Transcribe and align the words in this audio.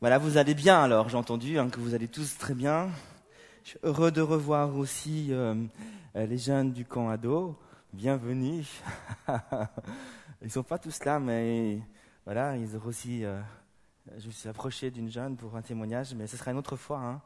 Voilà, 0.00 0.18
vous 0.18 0.36
allez 0.36 0.52
bien 0.52 0.82
alors, 0.82 1.08
j'ai 1.08 1.16
entendu 1.16 1.58
hein, 1.58 1.70
que 1.70 1.80
vous 1.80 1.94
allez 1.94 2.06
tous 2.06 2.36
très 2.36 2.52
bien. 2.52 2.90
Je 3.64 3.70
suis 3.70 3.78
heureux 3.82 4.10
de 4.10 4.20
revoir 4.20 4.76
aussi 4.76 5.28
euh, 5.30 5.54
euh, 6.16 6.26
les 6.26 6.36
jeunes 6.36 6.70
du 6.74 6.84
camp 6.84 7.08
ado. 7.08 7.56
Bienvenue. 7.94 8.66
ils 10.42 10.50
sont 10.50 10.62
pas 10.62 10.76
tous 10.76 11.02
là, 11.04 11.18
mais 11.18 11.80
voilà, 12.26 12.58
ils 12.58 12.76
ont 12.76 12.84
aussi. 12.84 13.24
Euh, 13.24 13.40
je 14.18 14.26
me 14.26 14.32
suis 14.32 14.50
approché 14.50 14.90
d'une 14.90 15.10
jeune 15.10 15.34
pour 15.34 15.56
un 15.56 15.62
témoignage, 15.62 16.14
mais 16.14 16.26
ce 16.26 16.36
sera 16.36 16.50
une 16.50 16.58
autre 16.58 16.76
fois. 16.76 16.98
Hein. 16.98 17.22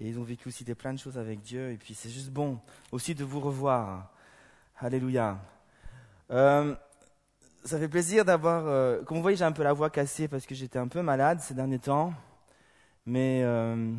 Et 0.00 0.08
ils 0.08 0.18
ont 0.18 0.24
vécu 0.24 0.48
aussi 0.48 0.64
des 0.64 0.74
plein 0.74 0.94
de 0.94 0.98
choses 0.98 1.18
avec 1.18 1.42
Dieu, 1.42 1.72
et 1.72 1.76
puis 1.76 1.92
c'est 1.92 2.08
juste 2.08 2.30
bon 2.30 2.58
aussi 2.90 3.14
de 3.14 3.22
vous 3.22 3.40
revoir. 3.40 4.10
Alléluia. 4.78 5.38
Ça 7.68 7.78
fait 7.78 7.88
plaisir 7.88 8.24
d'avoir. 8.24 8.64
Euh, 8.66 9.02
comme 9.02 9.18
vous 9.18 9.22
voyez, 9.22 9.36
j'ai 9.36 9.44
un 9.44 9.52
peu 9.52 9.62
la 9.62 9.74
voix 9.74 9.90
cassée 9.90 10.26
parce 10.26 10.46
que 10.46 10.54
j'étais 10.54 10.78
un 10.78 10.88
peu 10.88 11.02
malade 11.02 11.40
ces 11.40 11.52
derniers 11.52 11.78
temps. 11.78 12.14
Mais 13.04 13.42
euh, 13.44 13.92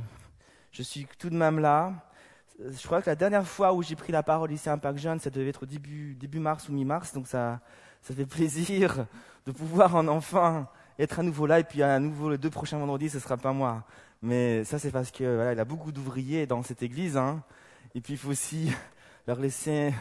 je 0.72 0.82
suis 0.82 1.08
tout 1.20 1.30
de 1.30 1.36
même 1.36 1.60
là. 1.60 1.94
Je 2.60 2.86
crois 2.86 3.02
que 3.02 3.10
la 3.10 3.16
dernière 3.16 3.46
fois 3.46 3.74
où 3.74 3.84
j'ai 3.84 3.96
pris 3.96 4.12
la 4.12 4.24
parole 4.24 4.52
ici 4.52 4.68
à 4.70 4.74
Impact 4.74 4.98
Jeune, 4.98 5.20
ça 5.20 5.30
devait 5.30 5.50
être 5.50 5.66
début, 5.66 6.18
mars 6.40 6.68
ou 6.68 6.74
mi-mars. 6.74 7.14
Donc 7.14 7.28
ça, 7.28 7.60
ça 8.02 8.14
fait 8.14 8.26
plaisir 8.26 9.06
de 9.46 9.52
pouvoir 9.52 9.96
en 9.96 10.08
enfin 10.08 10.68
être 10.98 11.20
à 11.20 11.24
nouveau 11.24 11.46
là. 11.46 11.60
Et 11.60 11.64
puis 11.64 11.84
à 11.84 12.00
nouveau, 12.00 12.32
les 12.32 12.40
deux 12.40 12.50
prochains 12.50 12.80
vendredis, 12.80 13.10
ce 13.10 13.18
ne 13.18 13.22
sera 13.22 13.38
pas 13.38 13.54
moi. 13.54 13.86
Mais 14.24 14.64
ça, 14.64 14.80
c'est 14.80 14.92
parce 14.92 15.12
que 15.12 15.36
voilà, 15.36 15.54
il 15.54 15.58
y 15.58 15.62
a 15.62 15.66
beaucoup 15.66 15.92
d'ouvriers 15.92 16.48
dans 16.48 16.64
cette 16.64 16.82
église. 16.82 17.18
Hein. 17.18 17.44
Et 17.94 18.02
puis 18.02 18.14
il 18.14 18.18
faut 18.18 18.30
aussi 18.30 18.72
leur 19.28 19.40
laisser 19.40 19.94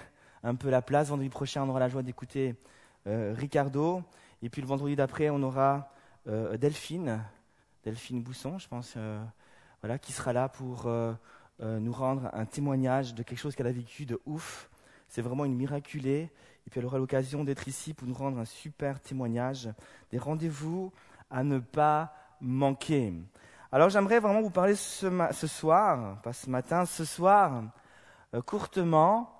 un 0.43 0.55
peu 0.55 0.71
la 0.71 0.81
place. 0.81 1.09
Vendredi 1.09 1.29
prochain, 1.29 1.63
on 1.63 1.69
aura 1.69 1.81
la 1.81 1.89
joie 1.89 2.03
d'écouter 2.03 2.57
Ricardo. 3.35 4.03
Et 4.43 4.51
puis 4.51 4.63
le 4.63 4.69
vendredi 4.69 4.95
d'après, 4.95 5.31
on 5.31 5.43
aura 5.43 5.91
euh, 6.29 6.57
Delphine, 6.57 7.25
Delphine 7.85 8.23
Bousson, 8.23 8.59
je 8.59 8.69
pense, 8.69 8.95
euh, 8.97 9.23
voilà, 9.83 9.99
qui 9.99 10.13
sera 10.13 10.33
là 10.33 10.49
pour 10.49 10.91
nous 11.61 11.93
rendre 11.93 12.31
un 12.35 12.45
témoignage 12.45 13.15
de 13.15 13.25
quelque 13.25 13.39
chose 13.39 13.57
qu'elle 13.57 13.67
a 13.67 13.73
vécu 13.73 14.07
de 14.07 14.21
ouf. 14.27 14.71
C'est 15.09 15.23
vraiment 15.23 15.45
une 15.45 15.57
miraculée. 15.57 16.31
Et 16.67 16.71
puis 16.71 16.79
elle 16.79 16.87
aura 16.87 16.99
l'occasion 16.99 17.43
d'être 17.43 17.67
ici 17.67 17.95
pour 17.95 18.07
nous 18.07 18.15
rendre 18.15 18.39
un 18.39 18.45
super 18.45 19.01
témoignage. 19.01 19.69
Des 20.13 20.19
rendez-vous 20.19 20.93
à 21.31 21.43
ne 21.43 21.59
pas 21.59 22.15
manquer. 22.41 23.13
Alors 23.73 23.89
j'aimerais 23.89 24.21
vraiment 24.21 24.41
vous 24.41 24.51
parler 24.51 24.77
ce, 24.77 25.47
soir, 25.49 26.21
pas 26.23 26.33
ce 26.33 26.49
matin, 26.49 26.85
ce 26.85 27.05
soir, 27.05 27.65
courtement. 28.47 29.35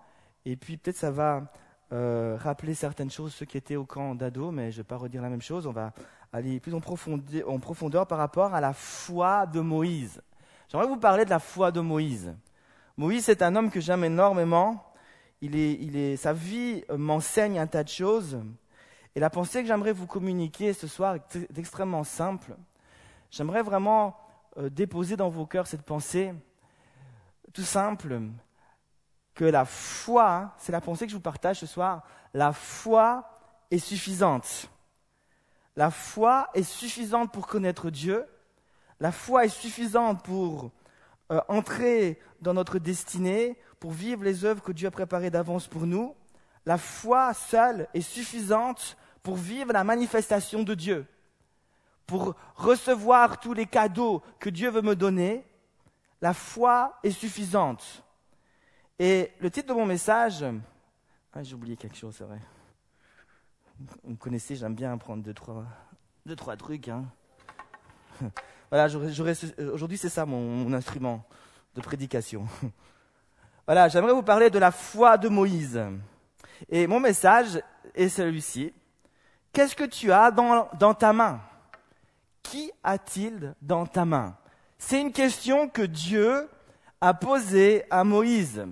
Et 0.45 0.57
puis 0.57 0.77
peut-être 0.77 0.97
ça 0.97 1.13
va 1.13 1.53
euh, 1.93 2.37
rappeler 2.39 2.75
certaines 2.75 3.11
choses, 3.11 3.35
ceux 3.35 3.47
qui 3.47 3.57
étaient 3.57 3.77
au 3.77 3.85
camp 3.85 4.15
d'ado, 4.15 4.51
mais 4.51 4.71
je 4.71 4.77
ne 4.77 4.83
vais 4.83 4.87
pas 4.87 4.97
redire 4.97 5.23
la 5.23 5.31
même 5.31 5.43
chose. 5.43 5.67
On 5.67 5.73
va 5.73 5.93
aller 6.33 6.61
plus 6.61 6.75
en 6.75 6.81
profondeur, 6.81 8.07
par 8.07 8.19
rapport 8.19 8.55
à 8.55 8.61
la 8.61 8.73
foi 8.73 9.47
de 9.47 9.61
Moïse. 9.61 10.21
J'aimerais 10.69 10.87
vous 10.87 10.99
parler 10.99 11.25
de 11.25 11.31
la 11.31 11.39
foi 11.39 11.73
de 11.73 11.81
Moïse. 11.81 12.35
Moïse 12.97 13.29
est 13.29 13.43
un 13.43 13.57
homme 13.57 13.71
que 13.71 13.81
j'aime 13.81 14.05
énormément. 14.05 14.93
Il 15.41 15.57
est, 15.57 15.75
il 15.81 15.97
est, 15.97 16.17
sa 16.17 16.33
vie 16.33 16.85
m'enseigne 16.95 17.59
un 17.59 17.67
tas 17.67 17.85
de 17.85 17.89
choses. 17.89 18.39
Et 19.15 19.21
la 19.21 19.31
pensée 19.31 19.63
que 19.63 19.69
j'aimerais 19.69 19.93
vous 19.93 20.07
communiquer 20.07 20.73
ce 20.73 20.87
soir 20.87 21.15
est 21.15 21.59
extrêmement 21.59 22.05
simple. 22.05 22.57
J'aimerais 23.31 23.63
vraiment 23.63 24.17
euh, 24.59 24.69
déposer 24.69 25.17
dans 25.17 25.29
vos 25.29 25.47
cœurs 25.47 25.67
cette 25.67 25.83
pensée 25.83 26.35
tout 27.53 27.63
simple 27.63 28.21
que 29.39 29.45
la 29.45 29.65
foi, 29.65 30.53
c'est 30.59 30.73
la 30.73 30.81
pensée 30.81 31.07
que 31.07 31.13
je 31.13 31.17
vous 31.17 31.23
partage 31.23 31.61
ce 31.61 31.67
soir, 31.67 32.03
la 32.35 32.53
foi 32.53 33.25
est 33.71 33.79
suffisante. 33.79 34.69
La 35.77 35.93
foi 35.93 36.51
est 36.55 36.65
suffisante 36.65 37.33
pour 37.33 37.47
connaître 37.47 37.89
Dieu. 37.89 38.27
La 38.99 39.13
foi 39.13 39.45
est 39.45 39.49
suffisante 39.49 40.25
pour 40.25 40.73
euh, 41.31 41.41
entrer 41.47 42.19
dans 42.41 42.53
notre 42.53 42.81
destinée, 42.81 43.57
pour 43.79 43.93
vivre 43.93 44.25
les 44.25 44.45
œuvres 44.45 44.61
que 44.61 44.73
Dieu 44.73 44.89
a 44.89 44.91
préparées 44.91 45.31
d'avance 45.31 45.69
pour 45.69 45.87
nous. 45.87 46.17
La 46.67 46.77
foi 46.77 47.33
seule 47.33 47.87
est 47.95 48.01
suffisante 48.01 48.97
pour 49.23 49.37
vivre 49.37 49.73
la 49.73 49.85
manifestation 49.85 50.65
de 50.65 50.75
Dieu, 50.75 51.07
pour 52.09 52.35
recevoir 52.57 53.39
tous 53.39 53.53
les 53.53 53.67
cadeaux 53.67 54.21
que 54.41 54.51
Dieu 54.51 54.69
veut 54.69 54.83
me 54.83 54.97
donner. 54.97 55.47
La 56.21 56.35
foi 56.35 56.99
est 57.05 57.13
suffisante. 57.13 58.03
Et 59.01 59.31
le 59.39 59.49
titre 59.49 59.69
de 59.69 59.75
mon 59.75 59.87
message, 59.87 60.45
ah, 61.33 61.43
j'ai 61.45 61.55
oublié 61.55 61.77
quelque 61.77 61.97
chose, 61.97 62.17
c'est 62.19 62.25
vrai. 62.25 62.41
Vous 64.03 64.11
me 64.11 64.17
connaissez, 64.17 64.57
j'aime 64.57 64.75
bien 64.75 64.93
apprendre 64.93 65.23
deux, 65.23 65.35
trois, 65.35 65.65
deux, 66.27 66.35
trucs. 66.35 66.89
Hein. 66.89 67.05
Voilà, 68.71 68.87
aujourd'hui 69.73 69.97
c'est 69.97 70.09
ça 70.11 70.27
mon, 70.27 70.73
instrument 70.73 71.25
de 71.75 71.81
prédication. 71.81 72.47
Voilà, 73.67 73.89
j'aimerais 73.89 74.15
vous 74.15 74.23
parler 74.23 74.51
de 74.51 74.59
la 74.59 74.71
foi 74.71 75.17
de 75.19 75.29
Moïse. 75.29 75.81
Et 76.71 76.87
mon 76.87 77.01
message 77.01 77.63
est 77.95 78.09
celui-ci. 78.09 78.73
Qu'est-ce 79.53 79.77
que 79.77 79.85
tu 79.85 80.11
as 80.11 80.31
dans, 80.31 80.69
dans 80.79 80.95
ta 80.95 81.13
main? 81.13 81.41
Qui 82.43 82.73
a-t-il 82.83 83.55
dans 83.61 83.85
ta 83.85 84.07
main? 84.07 84.37
C'est 84.79 85.01
une 85.01 85.13
question 85.13 85.69
que 85.69 85.83
Dieu 85.83 86.49
a 87.01 87.13
posée 87.13 87.85
à 87.91 88.05
Moïse 88.05 88.67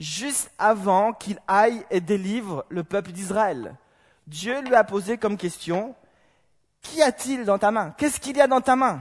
juste 0.00 0.50
avant 0.58 1.12
qu'il 1.12 1.38
aille 1.46 1.84
et 1.90 2.00
délivre 2.00 2.64
le 2.68 2.84
peuple 2.84 3.12
d'Israël. 3.12 3.76
Dieu 4.26 4.60
lui 4.62 4.74
a 4.74 4.84
posé 4.84 5.18
comme 5.18 5.36
question, 5.36 5.94
qu'y 6.80 7.02
a-t-il 7.02 7.44
dans 7.44 7.58
ta 7.58 7.70
main? 7.70 7.94
Qu'est-ce 7.96 8.20
qu'il 8.20 8.36
y 8.36 8.40
a 8.40 8.46
dans 8.46 8.60
ta 8.60 8.76
main? 8.76 9.00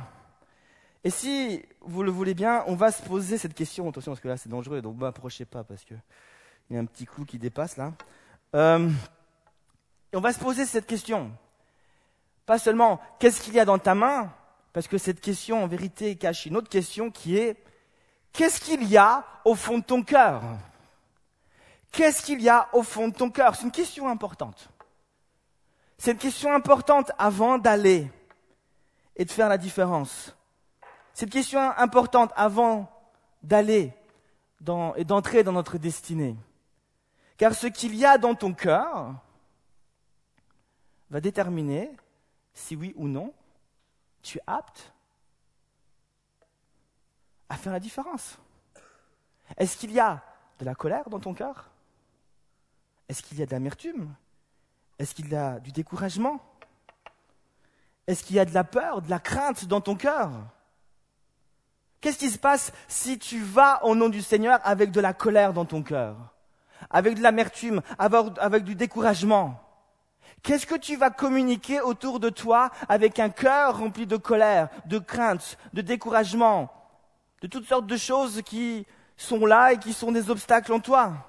Et 1.04 1.10
si 1.10 1.64
vous 1.82 2.04
le 2.04 2.12
voulez 2.12 2.34
bien, 2.34 2.64
on 2.68 2.76
va 2.76 2.92
se 2.92 3.02
poser 3.02 3.38
cette 3.38 3.54
question. 3.54 3.90
Attention, 3.90 4.12
parce 4.12 4.22
que 4.22 4.28
là 4.28 4.38
c'est 4.38 4.50
dangereux, 4.50 4.82
donc 4.82 4.96
ne 4.96 5.02
m'approchez 5.02 5.46
pas, 5.46 5.64
parce 5.64 5.84
qu'il 5.84 6.00
y 6.70 6.78
a 6.78 6.80
un 6.80 6.86
petit 6.86 7.06
clou 7.06 7.26
qui 7.26 7.38
dépasse 7.38 7.78
là. 7.78 7.94
Euh, 8.56 8.90
on 10.14 10.22
va 10.22 10.32
se 10.32 10.40
poser 10.40 10.66
cette 10.66 10.86
question. 10.86 11.32
Pas 12.46 12.60
seulement, 12.60 13.00
qu'est-ce 13.20 13.42
qu'il 13.42 13.54
y 13.54 13.60
a 13.60 13.66
dans 13.66 13.80
ta 13.80 13.96
main? 13.96 14.32
Parce 14.74 14.88
que 14.88 14.98
cette 14.98 15.22
question, 15.22 15.64
en 15.64 15.68
vérité, 15.68 16.16
cache 16.16 16.46
une 16.46 16.58
autre 16.58 16.70
question 16.70 17.12
qui 17.12 17.38
est, 17.38 17.58
qu'est-ce 18.32 18.60
qu'il 18.60 18.84
y 18.84 18.98
a 18.98 19.24
au 19.46 19.56
fond 19.56 19.80
de 19.80 19.84
ton 19.84 20.04
cœur? 20.04 20.42
Qu'est-ce 21.94 22.24
qu'il 22.24 22.42
y 22.42 22.50
a 22.50 22.68
au 22.74 22.82
fond 22.82 23.08
de 23.08 23.14
ton 23.14 23.30
cœur? 23.30 23.56
C'est 23.56 23.66
une 23.66 23.72
question 23.72 24.10
importante. 24.10 24.68
C'est 26.00 26.12
une 26.12 26.18
question 26.18 26.52
importante 26.52 27.12
avant 27.20 27.60
d'aller 27.60 28.12
et 29.16 29.26
de 29.26 29.32
faire 29.32 29.48
la 29.48 29.60
différence. 29.60 30.36
C'est 31.14 31.28
une 31.28 31.32
question 31.32 31.60
importante 31.60 32.32
avant 32.36 32.92
d'aller 33.44 33.94
et 34.96 35.06
d'entrer 35.06 35.44
dans 35.44 35.52
notre 35.52 35.78
destinée. 35.78 36.36
Car 37.38 37.54
ce 37.54 37.68
qu'il 37.68 37.96
y 37.96 38.06
a 38.06 38.18
dans 38.18 38.34
ton 38.34 38.56
cœur 38.56 39.14
va 41.12 41.22
déterminer 41.22 41.96
si 42.56 42.76
oui 42.76 42.94
ou 42.96 43.08
non 43.08 43.32
tu 44.24 44.40
es 44.40 44.44
apte 44.48 44.92
à 47.50 47.56
faire 47.56 47.74
la 47.74 47.80
différence. 47.80 48.40
Est-ce 49.58 49.78
qu'il 49.78 49.92
y 49.92 50.00
a 50.00 50.24
de 50.58 50.66
la 50.66 50.74
colère 50.74 51.08
dans 51.08 51.20
ton 51.20 51.36
cœur? 51.36 51.70
Est-ce 53.14 53.22
qu'il 53.22 53.38
y 53.38 53.44
a 53.44 53.46
de 53.46 53.52
l'amertume 53.52 54.12
Est-ce 54.98 55.14
qu'il 55.14 55.30
y 55.30 55.36
a 55.36 55.60
du 55.60 55.72
découragement? 55.72 56.40
Est-ce 58.08 58.24
qu'il 58.24 58.38
y 58.38 58.40
a 58.40 58.46
de 58.46 58.56
la 58.56 58.64
peur, 58.64 59.04
de 59.04 59.10
la 59.12 59.20
crainte 59.20 59.66
dans 59.66 59.82
ton 59.82 59.94
cœur? 59.96 60.32
Qu'est-ce 62.02 62.18
qui 62.18 62.32
se 62.32 62.40
passe 62.40 62.74
si 62.88 63.20
tu 63.20 63.40
vas 63.40 63.86
au 63.86 63.94
nom 63.94 64.10
du 64.10 64.24
Seigneur 64.24 64.60
avec 64.64 64.90
de 64.90 65.00
la 65.00 65.14
colère 65.14 65.54
dans 65.54 65.66
ton 65.66 65.84
cœur? 65.84 66.16
Avec 66.90 67.14
de 67.14 67.22
l'amertume, 67.22 67.84
avec 68.00 68.64
du 68.64 68.74
découragement? 68.74 69.62
Qu'est-ce 70.42 70.66
que 70.66 70.74
tu 70.74 70.96
vas 70.96 71.12
communiquer 71.12 71.82
autour 71.82 72.20
de 72.20 72.32
toi 72.32 72.72
avec 72.90 73.20
un 73.20 73.30
cœur 73.30 73.78
rempli 73.78 74.08
de 74.08 74.18
colère, 74.18 74.70
de 74.88 74.98
crainte, 74.98 75.60
de 75.74 75.82
découragement, 75.82 76.74
de 77.44 77.48
toutes 77.48 77.68
sortes 77.68 77.86
de 77.86 77.96
choses 77.96 78.42
qui 78.42 78.88
sont 79.18 79.46
là 79.46 79.74
et 79.74 79.78
qui 79.78 79.94
sont 79.94 80.12
des 80.12 80.32
obstacles 80.32 80.74
en 80.74 80.80
toi? 80.80 81.28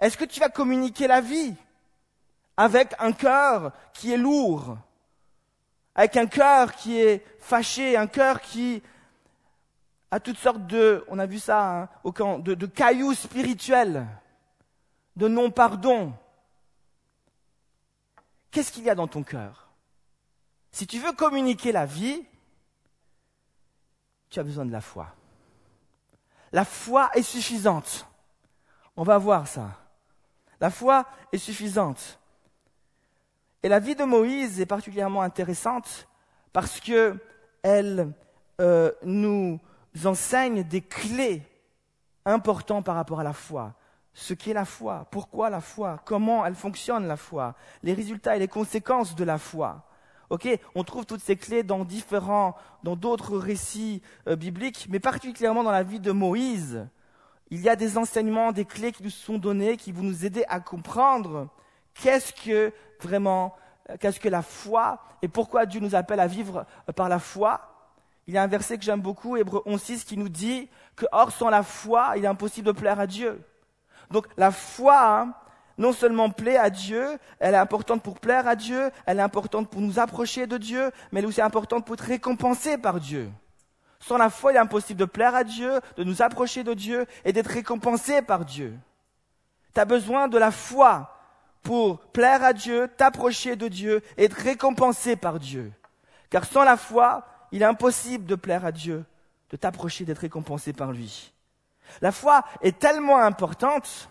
Est-ce 0.00 0.16
que 0.16 0.24
tu 0.24 0.40
vas 0.40 0.48
communiquer 0.48 1.06
la 1.06 1.20
vie 1.20 1.54
avec 2.56 2.94
un 2.98 3.12
cœur 3.12 3.72
qui 3.94 4.12
est 4.12 4.16
lourd, 4.16 4.76
avec 5.94 6.16
un 6.16 6.26
cœur 6.26 6.74
qui 6.74 7.00
est 7.00 7.24
fâché, 7.38 7.96
un 7.96 8.06
cœur 8.06 8.40
qui 8.40 8.82
a 10.10 10.18
toutes 10.18 10.38
sortes 10.38 10.66
de, 10.66 11.04
on 11.08 11.18
a 11.18 11.26
vu 11.26 11.38
ça 11.38 11.82
hein, 11.82 11.88
de 12.02 12.66
cailloux 12.66 13.14
spirituels, 13.14 14.06
de 15.16 15.28
non-pardon 15.28 16.14
Qu'est-ce 18.50 18.72
qu'il 18.72 18.84
y 18.84 18.90
a 18.90 18.94
dans 18.94 19.06
ton 19.06 19.22
cœur? 19.22 19.68
Si 20.72 20.86
tu 20.86 20.98
veux 20.98 21.12
communiquer 21.12 21.72
la 21.72 21.86
vie, 21.86 22.24
tu 24.28 24.40
as 24.40 24.42
besoin 24.42 24.64
de 24.64 24.72
la 24.72 24.80
foi. 24.80 25.14
La 26.52 26.64
foi 26.64 27.10
est 27.14 27.22
suffisante. 27.22 28.06
On 28.96 29.04
va 29.04 29.18
voir 29.18 29.46
ça. 29.46 29.70
La 30.60 30.70
foi 30.70 31.06
est 31.32 31.38
suffisante. 31.38 32.18
Et 33.62 33.68
la 33.68 33.78
vie 33.78 33.94
de 33.94 34.04
Moïse 34.04 34.60
est 34.60 34.66
particulièrement 34.66 35.22
intéressante 35.22 36.08
parce 36.52 36.80
que 36.80 37.16
elle 37.62 38.12
euh, 38.60 38.90
nous 39.02 39.60
enseigne 40.04 40.62
des 40.64 40.80
clés 40.80 41.42
importantes 42.24 42.84
par 42.84 42.94
rapport 42.94 43.20
à 43.20 43.24
la 43.24 43.32
foi. 43.32 43.74
Ce 44.12 44.34
qu'est 44.34 44.54
la 44.54 44.64
foi, 44.64 45.06
pourquoi 45.10 45.50
la 45.50 45.60
foi, 45.60 46.00
comment 46.04 46.44
elle 46.44 46.54
fonctionne 46.54 47.06
la 47.06 47.16
foi, 47.16 47.54
les 47.82 47.94
résultats 47.94 48.36
et 48.36 48.38
les 48.38 48.48
conséquences 48.48 49.14
de 49.14 49.24
la 49.24 49.38
foi. 49.38 49.86
Ok, 50.30 50.48
on 50.74 50.84
trouve 50.84 51.06
toutes 51.06 51.22
ces 51.22 51.36
clés 51.36 51.62
dans 51.62 51.84
différents, 51.84 52.56
dans 52.82 52.96
d'autres 52.96 53.36
récits 53.36 54.00
euh, 54.28 54.36
bibliques, 54.36 54.86
mais 54.88 55.00
particulièrement 55.00 55.64
dans 55.64 55.70
la 55.70 55.82
vie 55.82 56.00
de 56.00 56.12
Moïse. 56.12 56.86
Il 57.50 57.60
y 57.60 57.68
a 57.68 57.76
des 57.76 57.98
enseignements, 57.98 58.52
des 58.52 58.64
clés 58.64 58.92
qui 58.92 59.02
nous 59.02 59.10
sont 59.10 59.38
donnés, 59.38 59.76
qui 59.76 59.90
vont 59.90 60.04
nous 60.04 60.24
aider 60.24 60.44
à 60.48 60.60
comprendre 60.60 61.48
qu'est-ce 61.94 62.32
que 62.32 62.72
vraiment, 63.00 63.56
euh, 63.90 63.96
qu'est-ce 63.98 64.20
que 64.20 64.28
la 64.28 64.42
foi 64.42 65.02
et 65.22 65.28
pourquoi 65.28 65.66
Dieu 65.66 65.80
nous 65.80 65.94
appelle 65.94 66.20
à 66.20 66.26
vivre 66.26 66.64
euh, 66.88 66.92
par 66.92 67.08
la 67.08 67.18
foi. 67.18 67.60
Il 68.26 68.34
y 68.34 68.38
a 68.38 68.42
un 68.42 68.46
verset 68.46 68.78
que 68.78 68.84
j'aime 68.84 69.00
beaucoup, 69.00 69.36
Hébreu 69.36 69.62
11.6, 69.66 70.04
qui 70.04 70.16
nous 70.16 70.28
dit 70.28 70.68
que, 70.94 71.06
hors 71.10 71.32
sans 71.32 71.50
la 71.50 71.64
foi, 71.64 72.12
il 72.16 72.24
est 72.24 72.28
impossible 72.28 72.68
de 72.68 72.72
plaire 72.72 73.00
à 73.00 73.06
Dieu. 73.06 73.42
Donc 74.10 74.26
la 74.36 74.52
foi, 74.52 75.20
hein, 75.20 75.34
non 75.76 75.92
seulement 75.92 76.30
plaît 76.30 76.56
à 76.56 76.70
Dieu, 76.70 77.18
elle 77.40 77.54
est 77.54 77.58
importante 77.58 78.02
pour 78.02 78.20
plaire 78.20 78.46
à 78.46 78.54
Dieu, 78.54 78.90
elle 79.06 79.18
est 79.18 79.22
importante 79.22 79.68
pour 79.68 79.80
nous 79.80 79.98
approcher 79.98 80.46
de 80.46 80.58
Dieu, 80.58 80.90
mais 81.10 81.18
elle 81.18 81.24
est 81.24 81.28
aussi 81.28 81.40
importante 81.40 81.84
pour 81.84 81.94
être 81.94 82.04
récompensée 82.04 82.78
par 82.78 83.00
Dieu. 83.00 83.30
Sans 84.00 84.16
la 84.16 84.30
foi, 84.30 84.52
il 84.52 84.56
est 84.56 84.60
impossible 84.60 84.98
de 84.98 85.04
plaire 85.04 85.34
à 85.34 85.44
Dieu, 85.44 85.80
de 85.96 86.04
nous 86.04 86.22
approcher 86.22 86.64
de 86.64 86.74
Dieu 86.74 87.06
et 87.24 87.32
d'être 87.32 87.50
récompensé 87.50 88.22
par 88.22 88.44
Dieu. 88.44 88.76
Tu 89.74 89.80
as 89.80 89.84
besoin 89.84 90.26
de 90.28 90.38
la 90.38 90.50
foi 90.50 91.16
pour 91.62 92.00
plaire 92.00 92.42
à 92.42 92.52
Dieu, 92.52 92.88
t'approcher 92.96 93.56
de 93.56 93.68
Dieu 93.68 94.02
et 94.16 94.24
être 94.24 94.34
récompensé 94.34 95.16
par 95.16 95.38
Dieu. 95.38 95.72
Car 96.30 96.44
sans 96.44 96.64
la 96.64 96.76
foi, 96.76 97.26
il 97.52 97.62
est 97.62 97.66
impossible 97.66 98.24
de 98.24 98.34
plaire 98.34 98.64
à 98.64 98.72
Dieu, 98.72 99.04
de 99.50 99.56
t'approcher, 99.56 100.04
d'être 100.04 100.18
récompensé 100.18 100.72
par 100.72 100.92
lui. 100.92 101.32
La 102.00 102.12
foi 102.12 102.44
est 102.62 102.78
tellement 102.78 103.18
importante 103.18 104.08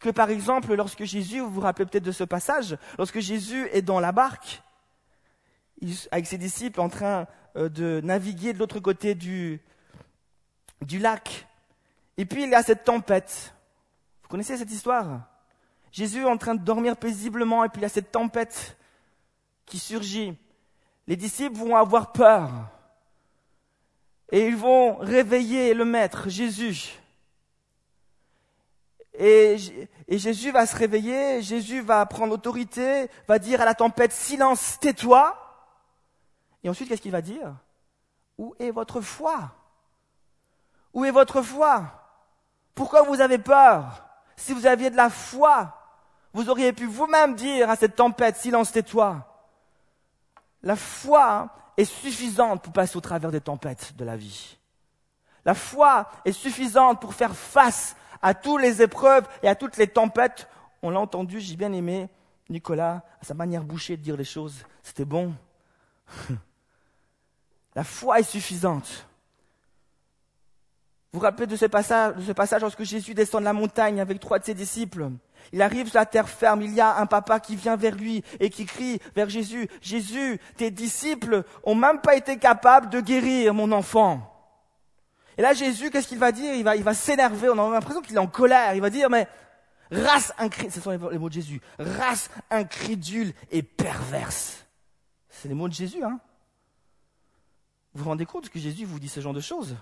que 0.00 0.10
par 0.10 0.30
exemple, 0.30 0.74
lorsque 0.74 1.04
Jésus, 1.04 1.40
vous 1.40 1.50
vous 1.50 1.60
rappelez 1.60 1.86
peut-être 1.86 2.04
de 2.04 2.12
ce 2.12 2.24
passage, 2.24 2.76
lorsque 2.98 3.20
Jésus 3.20 3.68
est 3.72 3.82
dans 3.82 4.00
la 4.00 4.12
barque, 4.12 4.62
avec 6.10 6.26
ses 6.26 6.38
disciples 6.38 6.80
en 6.80 6.88
train 6.88 7.26
de 7.58 8.00
naviguer 8.04 8.52
de 8.52 8.58
l'autre 8.58 8.78
côté 8.78 9.14
du, 9.14 9.60
lac, 11.00 11.46
et 12.16 12.24
puis 12.24 12.44
il 12.44 12.50
y 12.50 12.54
a 12.54 12.62
cette 12.62 12.84
tempête. 12.84 13.54
Vous 14.22 14.28
connaissez 14.28 14.56
cette 14.56 14.70
histoire? 14.70 15.22
Jésus 15.90 16.20
est 16.20 16.24
en 16.24 16.36
train 16.36 16.54
de 16.54 16.62
dormir 16.62 16.96
paisiblement, 16.96 17.64
et 17.64 17.68
puis 17.68 17.80
il 17.80 17.82
y 17.82 17.86
a 17.86 17.90
cette 17.90 18.12
tempête 18.12 18.76
qui 19.66 19.78
surgit. 19.78 20.36
Les 21.06 21.16
disciples 21.16 21.56
vont 21.56 21.76
avoir 21.76 22.12
peur. 22.12 22.50
Et 24.30 24.46
ils 24.46 24.56
vont 24.56 24.96
réveiller 24.96 25.72
le 25.72 25.84
Maître, 25.84 26.28
Jésus. 26.28 26.98
Et, 29.18 29.56
Jésus 30.08 30.52
va 30.52 30.66
se 30.66 30.76
réveiller, 30.76 31.42
Jésus 31.42 31.80
va 31.80 32.04
prendre 32.06 32.30
l'autorité, 32.30 33.08
va 33.26 33.38
dire 33.38 33.60
à 33.60 33.64
la 33.64 33.74
tempête, 33.74 34.12
silence, 34.12 34.78
tais-toi. 34.80 35.47
Et 36.62 36.68
ensuite, 36.68 36.88
qu'est-ce 36.88 37.02
qu'il 37.02 37.12
va 37.12 37.22
dire? 37.22 37.54
Où 38.36 38.54
est 38.58 38.70
votre 38.70 39.00
foi? 39.00 39.52
Où 40.92 41.04
est 41.04 41.10
votre 41.10 41.42
foi? 41.42 41.84
Pourquoi 42.74 43.02
vous 43.02 43.20
avez 43.20 43.38
peur? 43.38 44.04
Si 44.36 44.52
vous 44.52 44.66
aviez 44.66 44.90
de 44.90 44.96
la 44.96 45.10
foi, 45.10 45.74
vous 46.32 46.48
auriez 46.48 46.72
pu 46.72 46.86
vous-même 46.86 47.34
dire 47.34 47.70
à 47.70 47.76
cette 47.76 47.96
tempête, 47.96 48.36
silence, 48.36 48.72
tais-toi. 48.72 49.24
La 50.62 50.76
foi 50.76 51.50
est 51.76 51.84
suffisante 51.84 52.62
pour 52.62 52.72
passer 52.72 52.96
au 52.96 53.00
travers 53.00 53.30
des 53.30 53.40
tempêtes 53.40 53.96
de 53.96 54.04
la 54.04 54.16
vie. 54.16 54.58
La 55.44 55.54
foi 55.54 56.10
est 56.24 56.32
suffisante 56.32 57.00
pour 57.00 57.14
faire 57.14 57.34
face 57.34 57.96
à 58.22 58.34
toutes 58.34 58.60
les 58.60 58.82
épreuves 58.82 59.26
et 59.42 59.48
à 59.48 59.54
toutes 59.54 59.76
les 59.76 59.86
tempêtes. 59.86 60.48
On 60.82 60.90
l'a 60.90 61.00
entendu, 61.00 61.40
j'ai 61.40 61.56
bien 61.56 61.72
aimé 61.72 62.08
Nicolas, 62.48 63.02
à 63.20 63.24
sa 63.24 63.34
manière 63.34 63.64
bouchée 63.64 63.96
de 63.96 64.02
dire 64.02 64.16
les 64.16 64.24
choses. 64.24 64.64
C'était 64.82 65.04
bon. 65.04 65.34
La 67.74 67.84
foi 67.84 68.20
est 68.20 68.24
suffisante. 68.24 69.06
Vous 71.12 71.20
vous 71.20 71.24
rappelez 71.24 71.46
de 71.46 71.56
ce 71.56 71.64
passage, 71.64 72.16
de 72.16 72.22
ce 72.22 72.32
passage 72.32 72.60
lorsque 72.60 72.82
Jésus 72.82 73.14
descend 73.14 73.40
de 73.40 73.46
la 73.46 73.52
montagne 73.52 74.00
avec 74.00 74.20
trois 74.20 74.38
de 74.38 74.44
ses 74.44 74.54
disciples. 74.54 75.10
Il 75.52 75.62
arrive 75.62 75.88
sur 75.88 75.98
la 75.98 76.04
terre 76.04 76.28
ferme, 76.28 76.60
il 76.62 76.74
y 76.74 76.80
a 76.80 76.98
un 76.98 77.06
papa 77.06 77.40
qui 77.40 77.56
vient 77.56 77.76
vers 77.76 77.94
lui 77.94 78.22
et 78.40 78.50
qui 78.50 78.66
crie 78.66 79.00
vers 79.14 79.30
Jésus, 79.30 79.68
Jésus, 79.80 80.38
tes 80.56 80.70
disciples 80.70 81.44
ont 81.64 81.74
même 81.74 82.00
pas 82.00 82.16
été 82.16 82.36
capables 82.36 82.90
de 82.90 83.00
guérir 83.00 83.54
mon 83.54 83.72
enfant. 83.72 84.34
Et 85.38 85.42
là, 85.42 85.54
Jésus, 85.54 85.90
qu'est-ce 85.90 86.08
qu'il 86.08 86.18
va 86.18 86.32
dire? 86.32 86.52
Il 86.54 86.64
va, 86.64 86.76
il 86.76 86.82
va 86.82 86.94
s'énerver. 86.94 87.48
On 87.48 87.70
a 87.70 87.72
l'impression 87.72 88.02
qu'il 88.02 88.16
est 88.16 88.18
en 88.18 88.26
colère. 88.26 88.74
Il 88.74 88.80
va 88.80 88.90
dire, 88.90 89.08
mais 89.08 89.28
race 89.90 90.32
incrédule, 90.36 90.72
ce 90.72 90.80
sont 90.80 90.90
les 90.90 91.18
mots 91.18 91.28
de 91.28 91.34
Jésus, 91.34 91.60
race 91.78 92.28
incrédule 92.50 93.32
et 93.50 93.62
perverse. 93.62 94.66
C'est 95.30 95.48
les 95.48 95.54
mots 95.54 95.68
de 95.68 95.74
Jésus, 95.74 96.02
hein 96.02 96.20
Vous 97.98 98.04
vous 98.04 98.10
rendez 98.10 98.26
compte 98.26 98.48
que 98.48 98.60
Jésus 98.60 98.84
vous 98.84 99.00
dit 99.00 99.08
ce 99.08 99.18
genre 99.18 99.34
de 99.34 99.40
choses? 99.40 99.74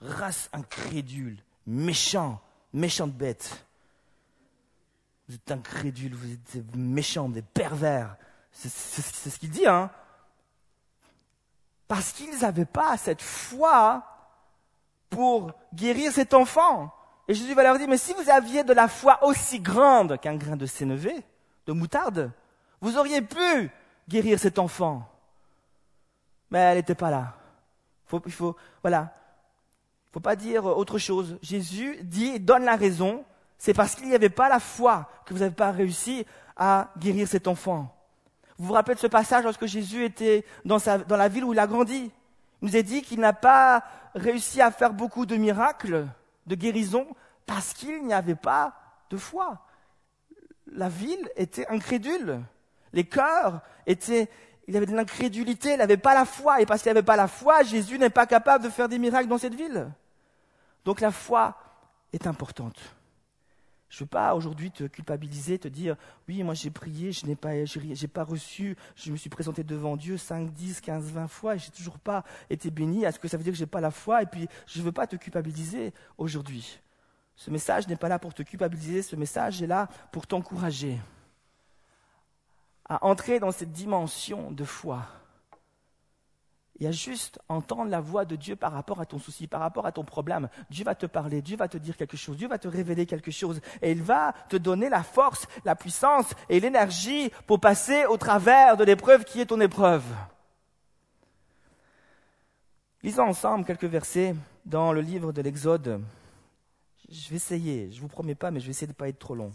Race 0.00 0.48
incrédule, 0.52 1.36
méchant, 1.66 2.40
méchante 2.72 3.10
bête. 3.10 3.66
Vous 5.26 5.34
êtes 5.34 5.50
incrédule, 5.50 6.14
vous 6.14 6.32
êtes 6.32 6.76
méchant, 6.76 7.28
êtes 7.34 7.44
pervers. 7.44 8.16
C'est 8.52 8.68
ce 9.30 9.36
qu'il 9.40 9.50
dit, 9.50 9.66
hein 9.66 9.90
Parce 11.88 12.12
qu'ils 12.12 12.38
n'avaient 12.38 12.66
pas 12.66 12.96
cette 12.96 13.20
foi 13.20 14.04
pour 15.10 15.50
guérir 15.74 16.12
cet 16.12 16.34
enfant. 16.34 16.94
Et 17.26 17.34
Jésus 17.34 17.54
va 17.54 17.64
leur 17.64 17.78
dire, 17.78 17.88
mais 17.88 17.98
si 17.98 18.12
vous 18.12 18.30
aviez 18.30 18.62
de 18.62 18.74
la 18.74 18.86
foi 18.86 19.24
aussi 19.24 19.58
grande 19.58 20.20
qu'un 20.20 20.36
grain 20.36 20.54
de 20.54 20.66
sénévé, 20.66 21.24
de 21.66 21.72
moutarde, 21.72 22.30
vous 22.80 22.96
auriez 22.96 23.22
pu 23.22 23.72
guérir 24.08 24.38
cet 24.38 24.60
enfant. 24.60 25.11
Mais 26.52 26.58
elle 26.58 26.76
n'était 26.76 26.94
pas 26.94 27.10
là. 27.10 27.34
Faut, 28.04 28.20
il 28.26 28.32
faut, 28.32 28.54
voilà. 28.82 29.14
Il 30.10 30.12
faut 30.12 30.20
pas 30.20 30.36
dire 30.36 30.66
autre 30.66 30.98
chose. 30.98 31.38
Jésus 31.40 31.96
dit, 32.02 32.38
donne 32.38 32.66
la 32.66 32.76
raison. 32.76 33.24
C'est 33.56 33.72
parce 33.72 33.94
qu'il 33.94 34.06
n'y 34.06 34.14
avait 34.14 34.28
pas 34.28 34.50
la 34.50 34.60
foi 34.60 35.08
que 35.24 35.32
vous 35.32 35.40
n'avez 35.40 35.54
pas 35.54 35.70
réussi 35.70 36.26
à 36.54 36.90
guérir 36.98 37.26
cet 37.26 37.48
enfant. 37.48 37.96
Vous 38.58 38.66
vous 38.66 38.74
rappelez 38.74 38.96
de 38.96 39.00
ce 39.00 39.06
passage 39.06 39.44
lorsque 39.44 39.64
Jésus 39.64 40.04
était 40.04 40.44
dans, 40.66 40.76
dans 41.08 41.16
la 41.16 41.28
ville 41.28 41.44
où 41.44 41.54
il 41.54 41.58
a 41.58 41.66
grandi? 41.66 42.12
Il 42.60 42.68
nous 42.68 42.76
a 42.76 42.82
dit 42.82 43.00
qu'il 43.00 43.20
n'a 43.20 43.32
pas 43.32 43.82
réussi 44.14 44.60
à 44.60 44.70
faire 44.70 44.92
beaucoup 44.92 45.24
de 45.24 45.36
miracles, 45.36 46.06
de 46.46 46.54
guérison, 46.54 47.06
parce 47.46 47.72
qu'il 47.72 48.04
n'y 48.04 48.12
avait 48.12 48.34
pas 48.34 48.74
de 49.08 49.16
foi. 49.16 49.64
La 50.66 50.90
ville 50.90 51.30
était 51.34 51.66
incrédule. 51.68 52.42
Les 52.92 53.04
cœurs 53.04 53.62
étaient, 53.86 54.28
il 54.68 54.76
avait 54.76 54.86
de 54.86 54.94
l'incrédulité, 54.94 55.72
il 55.72 55.78
n'avait 55.78 55.96
pas 55.96 56.14
la 56.14 56.24
foi. 56.24 56.60
Et 56.60 56.66
parce 56.66 56.82
qu'il 56.82 56.90
n'avait 56.90 57.02
pas 57.02 57.16
la 57.16 57.28
foi, 57.28 57.62
Jésus 57.62 57.98
n'est 57.98 58.10
pas 58.10 58.26
capable 58.26 58.64
de 58.64 58.70
faire 58.70 58.88
des 58.88 58.98
miracles 58.98 59.28
dans 59.28 59.38
cette 59.38 59.54
ville. 59.54 59.90
Donc 60.84 61.00
la 61.00 61.10
foi 61.10 61.56
est 62.12 62.26
importante. 62.26 62.78
Je 63.88 63.98
ne 63.98 64.00
veux 64.00 64.06
pas 64.08 64.34
aujourd'hui 64.34 64.70
te 64.70 64.84
culpabiliser, 64.84 65.58
te 65.58 65.68
dire 65.68 65.96
oui, 66.26 66.42
moi 66.42 66.54
j'ai 66.54 66.70
prié, 66.70 67.12
je 67.12 67.26
n'ai 67.26 67.36
pas, 67.36 67.66
j'ai 67.66 68.08
pas 68.08 68.24
reçu, 68.24 68.74
je 68.96 69.12
me 69.12 69.18
suis 69.18 69.28
présenté 69.28 69.64
devant 69.64 69.98
Dieu 69.98 70.16
5, 70.16 70.50
10, 70.50 70.80
15, 70.80 71.10
20 71.10 71.28
fois 71.28 71.56
et 71.56 71.58
j'ai 71.58 71.70
toujours 71.70 71.98
pas 71.98 72.24
été 72.48 72.70
béni. 72.70 73.04
Est-ce 73.04 73.18
que 73.18 73.28
ça 73.28 73.36
veut 73.36 73.44
dire 73.44 73.52
que 73.52 73.58
j'ai 73.58 73.66
pas 73.66 73.82
la 73.82 73.90
foi? 73.90 74.22
Et 74.22 74.26
puis 74.26 74.48
je 74.66 74.78
ne 74.78 74.84
veux 74.84 74.92
pas 74.92 75.06
te 75.06 75.16
culpabiliser 75.16 75.92
aujourd'hui. 76.16 76.80
Ce 77.36 77.50
message 77.50 77.86
n'est 77.86 77.96
pas 77.96 78.08
là 78.08 78.18
pour 78.18 78.32
te 78.32 78.42
culpabiliser, 78.42 79.02
ce 79.02 79.14
message 79.14 79.62
est 79.62 79.66
là 79.66 79.88
pour 80.10 80.26
t'encourager 80.26 80.98
à 82.88 83.04
entrer 83.06 83.40
dans 83.40 83.52
cette 83.52 83.72
dimension 83.72 84.50
de 84.50 84.64
foi 84.64 85.06
il 86.82 86.86
y 86.86 86.88
a 86.88 86.90
juste 86.90 87.38
entendre 87.48 87.90
la 87.90 88.00
voix 88.00 88.24
de 88.24 88.34
Dieu 88.34 88.56
par 88.56 88.72
rapport 88.72 89.00
à 89.00 89.06
ton 89.06 89.20
souci, 89.20 89.46
par 89.46 89.60
rapport 89.60 89.86
à 89.86 89.92
ton 89.92 90.02
problème. 90.02 90.48
Dieu 90.68 90.84
va 90.84 90.96
te 90.96 91.06
parler, 91.06 91.40
Dieu 91.40 91.56
va 91.56 91.68
te 91.68 91.76
dire 91.76 91.96
quelque 91.96 92.16
chose, 92.16 92.36
Dieu 92.36 92.48
va 92.48 92.58
te 92.58 92.66
révéler 92.66 93.06
quelque 93.06 93.30
chose. 93.30 93.60
Et 93.82 93.92
il 93.92 94.02
va 94.02 94.34
te 94.48 94.56
donner 94.56 94.88
la 94.88 95.04
force, 95.04 95.46
la 95.64 95.76
puissance 95.76 96.26
et 96.48 96.58
l'énergie 96.58 97.30
pour 97.46 97.60
passer 97.60 98.04
au 98.06 98.16
travers 98.16 98.76
de 98.76 98.82
l'épreuve 98.82 99.24
qui 99.24 99.40
est 99.40 99.46
ton 99.46 99.60
épreuve. 99.60 100.02
Lisons 103.04 103.28
ensemble 103.28 103.64
quelques 103.64 103.84
versets 103.84 104.34
dans 104.64 104.92
le 104.92 105.02
livre 105.02 105.32
de 105.32 105.40
l'Exode. 105.40 106.02
Je 107.08 107.30
vais 107.30 107.36
essayer, 107.36 107.92
je 107.92 107.98
ne 107.98 108.00
vous 108.00 108.08
promets 108.08 108.34
pas, 108.34 108.50
mais 108.50 108.58
je 108.58 108.64
vais 108.64 108.72
essayer 108.72 108.88
de 108.88 108.92
ne 108.92 108.96
pas 108.96 109.08
être 109.08 109.20
trop 109.20 109.36
long. 109.36 109.52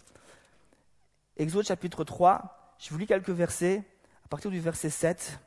Exode 1.36 1.66
chapitre 1.66 2.06
3, 2.06 2.57
je 2.80 2.90
vous 2.90 2.98
lis 2.98 3.08
quelques 3.08 3.30
versets 3.30 3.84
à 4.26 4.28
partir 4.28 4.52
du 4.52 4.60
verset 4.60 4.90
7. 4.90 5.40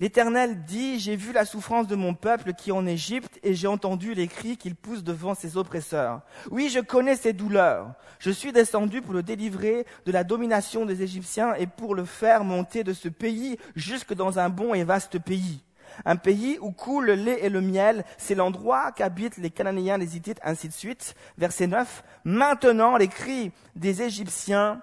L'Éternel 0.00 0.64
dit, 0.64 0.98
j'ai 0.98 1.14
vu 1.14 1.32
la 1.32 1.44
souffrance 1.44 1.86
de 1.86 1.94
mon 1.94 2.14
peuple 2.14 2.54
qui 2.54 2.70
est 2.70 2.72
en 2.72 2.86
Égypte 2.86 3.38
et 3.44 3.54
j'ai 3.54 3.68
entendu 3.68 4.14
les 4.14 4.26
cris 4.26 4.56
qu'il 4.56 4.74
pousse 4.74 5.04
devant 5.04 5.34
ses 5.34 5.56
oppresseurs. 5.56 6.22
Oui, 6.50 6.70
je 6.70 6.80
connais 6.80 7.14
ses 7.14 7.32
douleurs. 7.32 7.94
Je 8.18 8.32
suis 8.32 8.50
descendu 8.50 9.00
pour 9.00 9.14
le 9.14 9.22
délivrer 9.22 9.86
de 10.04 10.10
la 10.10 10.24
domination 10.24 10.86
des 10.86 11.02
Égyptiens 11.02 11.54
et 11.54 11.68
pour 11.68 11.94
le 11.94 12.04
faire 12.04 12.42
monter 12.42 12.82
de 12.82 12.92
ce 12.92 13.08
pays 13.08 13.58
jusque 13.76 14.12
dans 14.12 14.40
un 14.40 14.48
bon 14.48 14.74
et 14.74 14.82
vaste 14.82 15.20
pays. 15.20 15.62
Un 16.04 16.16
pays 16.16 16.58
où 16.60 16.72
coule 16.72 17.06
le 17.06 17.14
lait 17.14 17.38
et 17.42 17.48
le 17.48 17.60
miel, 17.60 18.04
c'est 18.18 18.34
l'endroit 18.34 18.90
qu'habitent 18.90 19.36
les 19.36 19.50
Cananéens, 19.50 19.98
les 19.98 20.16
Hittites, 20.16 20.40
ainsi 20.42 20.66
de 20.66 20.72
suite. 20.72 21.14
Verset 21.38 21.68
9. 21.68 22.02
Maintenant, 22.24 22.96
les 22.96 23.08
cris 23.08 23.52
des 23.76 24.02
Égyptiens, 24.02 24.80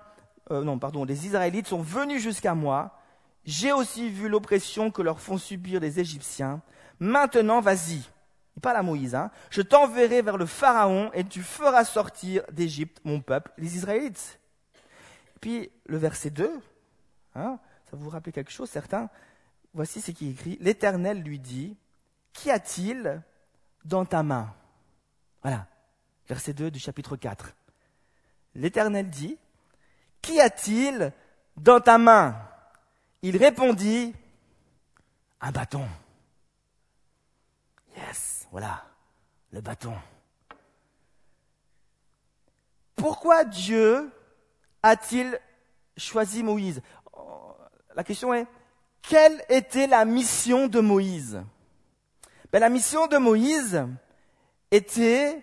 euh, 0.51 0.63
non, 0.63 0.79
pardon, 0.79 1.05
des 1.05 1.25
Israélites 1.25 1.67
sont 1.67 1.81
venus 1.81 2.21
jusqu'à 2.21 2.55
moi 2.55 2.99
j'ai 3.45 3.71
aussi 3.71 4.09
vu 4.09 4.29
l'oppression 4.29 4.91
que 4.91 5.01
leur 5.01 5.19
font 5.19 5.37
subir 5.37 5.79
les 5.79 5.99
Égyptiens. 5.99 6.61
Maintenant, 6.99 7.61
vas-y. 7.61 8.03
Il 8.55 8.61
parle 8.61 8.77
à 8.77 8.83
Moïse. 8.83 9.15
Hein. 9.15 9.31
Je 9.49 9.61
t'enverrai 9.61 10.21
vers 10.21 10.37
le 10.37 10.45
Pharaon 10.45 11.09
et 11.13 11.23
tu 11.23 11.41
feras 11.41 11.85
sortir 11.85 12.43
d'Égypte 12.51 12.99
mon 13.03 13.21
peuple, 13.21 13.51
les 13.57 13.75
Israélites. 13.75 14.39
puis 15.41 15.71
le 15.85 15.97
verset 15.97 16.29
2, 16.29 16.51
hein, 17.35 17.59
ça 17.89 17.97
vous 17.97 18.09
rappelle 18.09 18.33
quelque 18.33 18.51
chose, 18.51 18.69
certains? 18.69 19.09
Voici 19.73 20.01
ce 20.01 20.11
qui 20.11 20.27
est 20.27 20.31
écrit. 20.31 20.57
L'Éternel 20.59 21.21
lui 21.21 21.39
dit, 21.39 21.77
Qu'y 22.33 22.51
a-t-il 22.51 23.21
dans 23.83 24.05
ta 24.05 24.21
main? 24.21 24.53
Voilà, 25.41 25.65
verset 26.27 26.53
2 26.53 26.69
du 26.69 26.79
chapitre 26.79 27.15
4. 27.15 27.55
L'Éternel 28.53 29.09
dit, 29.09 29.37
Qu'y 30.21 30.39
a-t-il 30.39 31.13
dans 31.57 31.79
ta 31.79 31.97
main? 31.97 32.35
Il 33.21 33.37
répondit, 33.37 34.13
un 35.41 35.51
bâton. 35.51 35.87
Yes, 37.97 38.47
voilà, 38.51 38.85
le 39.51 39.61
bâton. 39.61 39.95
Pourquoi 42.95 43.43
Dieu 43.45 44.11
a-t-il 44.83 45.39
choisi 45.97 46.43
Moïse? 46.43 46.81
La 47.95 48.03
question 48.03 48.33
est, 48.33 48.47
quelle 49.01 49.43
était 49.49 49.87
la 49.87 50.05
mission 50.05 50.67
de 50.67 50.79
Moïse? 50.79 51.41
Ben, 52.51 52.59
La 52.59 52.69
mission 52.69 53.07
de 53.07 53.17
Moïse 53.17 53.85
était 54.71 55.41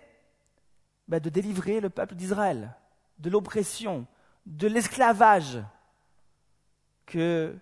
ben, 1.09 1.21
de 1.21 1.28
délivrer 1.28 1.80
le 1.80 1.90
peuple 1.90 2.14
d'Israël 2.14 2.75
de 3.18 3.30
l'oppression, 3.30 4.06
de 4.47 4.69
l'esclavage 4.69 5.59
que 7.05 7.55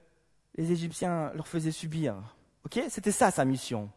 les 0.54 0.70
Égyptiens 0.70 1.32
leur 1.34 1.48
faisaient 1.48 1.72
subir. 1.72 2.14
Ok? 2.64 2.80
C'était 2.88 3.12
ça 3.12 3.30
sa 3.30 3.44
mission. 3.44 3.90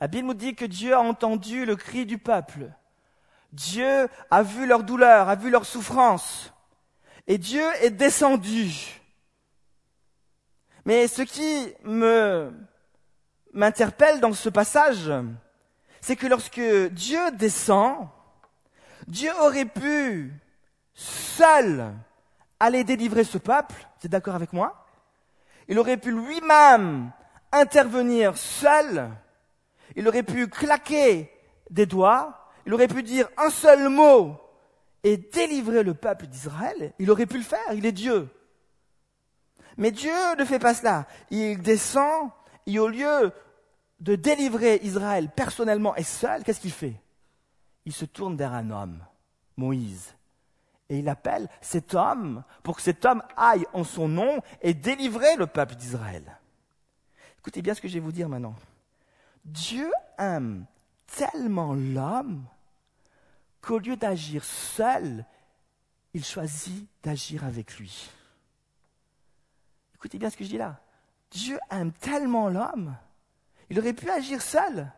La 0.00 0.08
Bible 0.08 0.26
nous 0.26 0.34
dit 0.34 0.54
que 0.54 0.64
Dieu 0.64 0.94
a 0.94 1.00
entendu 1.00 1.64
le 1.64 1.76
cri 1.76 2.04
du 2.04 2.18
peuple. 2.18 2.70
Dieu 3.52 4.08
a 4.30 4.42
vu 4.42 4.66
leur 4.66 4.82
douleur, 4.82 5.28
a 5.28 5.36
vu 5.36 5.50
leur 5.50 5.64
souffrance. 5.64 6.52
Et 7.26 7.38
Dieu 7.38 7.64
est 7.80 7.90
descendu. 7.90 9.00
Mais 10.84 11.08
ce 11.08 11.22
qui 11.22 11.72
me 11.84 12.52
m'interpelle 13.52 14.20
dans 14.20 14.34
ce 14.34 14.50
passage, 14.50 15.10
c'est 16.00 16.16
que 16.16 16.26
lorsque 16.26 16.60
Dieu 16.90 17.30
descend, 17.32 18.08
Dieu 19.08 19.32
aurait 19.40 19.64
pu 19.64 20.32
seul 20.92 21.94
aller 22.60 22.84
délivrer 22.84 23.24
ce 23.24 23.38
peuple, 23.38 23.74
vous 23.74 24.06
êtes 24.06 24.12
d'accord 24.12 24.34
avec 24.34 24.52
moi? 24.52 24.86
Il 25.68 25.78
aurait 25.78 25.96
pu 25.96 26.12
lui-même 26.12 27.10
intervenir 27.52 28.36
seul. 28.36 29.10
Il 29.96 30.06
aurait 30.08 30.22
pu 30.22 30.48
claquer 30.48 31.30
des 31.70 31.86
doigts. 31.86 32.50
Il 32.66 32.74
aurait 32.74 32.88
pu 32.88 33.02
dire 33.02 33.28
un 33.36 33.50
seul 33.50 33.88
mot 33.88 34.36
et 35.02 35.16
délivrer 35.16 35.82
le 35.82 35.94
peuple 35.94 36.26
d'Israël. 36.26 36.92
Il 36.98 37.10
aurait 37.10 37.26
pu 37.26 37.38
le 37.38 37.44
faire. 37.44 37.72
Il 37.72 37.86
est 37.86 37.92
Dieu. 37.92 38.28
Mais 39.76 39.90
Dieu 39.90 40.14
ne 40.38 40.44
fait 40.44 40.58
pas 40.58 40.74
cela. 40.74 41.06
Il 41.30 41.60
descend 41.60 42.30
et 42.66 42.78
au 42.78 42.88
lieu 42.88 43.32
de 44.00 44.16
délivrer 44.16 44.80
Israël 44.82 45.30
personnellement 45.34 45.94
et 45.96 46.02
seul, 46.02 46.42
qu'est-ce 46.42 46.60
qu'il 46.60 46.72
fait? 46.72 47.00
Il 47.84 47.92
se 47.92 48.04
tourne 48.04 48.36
vers 48.36 48.52
un 48.52 48.70
homme, 48.70 48.98
Moïse. 49.56 50.15
Et 50.88 50.98
il 50.98 51.08
appelle 51.08 51.48
cet 51.60 51.94
homme 51.94 52.44
pour 52.62 52.76
que 52.76 52.82
cet 52.82 53.04
homme 53.04 53.22
aille 53.36 53.66
en 53.72 53.84
son 53.84 54.08
nom 54.08 54.40
et 54.62 54.74
délivrer 54.74 55.36
le 55.36 55.46
peuple 55.46 55.74
d'Israël. 55.74 56.38
Écoutez 57.38 57.62
bien 57.62 57.74
ce 57.74 57.80
que 57.80 57.88
je 57.88 57.94
vais 57.94 58.00
vous 58.00 58.12
dire 58.12 58.28
maintenant. 58.28 58.54
Dieu 59.44 59.90
aime 60.18 60.66
tellement 61.06 61.74
l'homme 61.74 62.44
qu'au 63.60 63.78
lieu 63.78 63.96
d'agir 63.96 64.44
seul, 64.44 65.24
il 66.14 66.24
choisit 66.24 66.88
d'agir 67.02 67.44
avec 67.44 67.78
lui. 67.78 68.10
Écoutez 69.94 70.18
bien 70.18 70.30
ce 70.30 70.36
que 70.36 70.44
je 70.44 70.50
dis 70.50 70.58
là. 70.58 70.80
Dieu 71.30 71.58
aime 71.70 71.92
tellement 71.92 72.48
l'homme, 72.48 72.96
il 73.70 73.78
aurait 73.78 73.92
pu 73.92 74.08
agir 74.10 74.40
seul, 74.40 74.90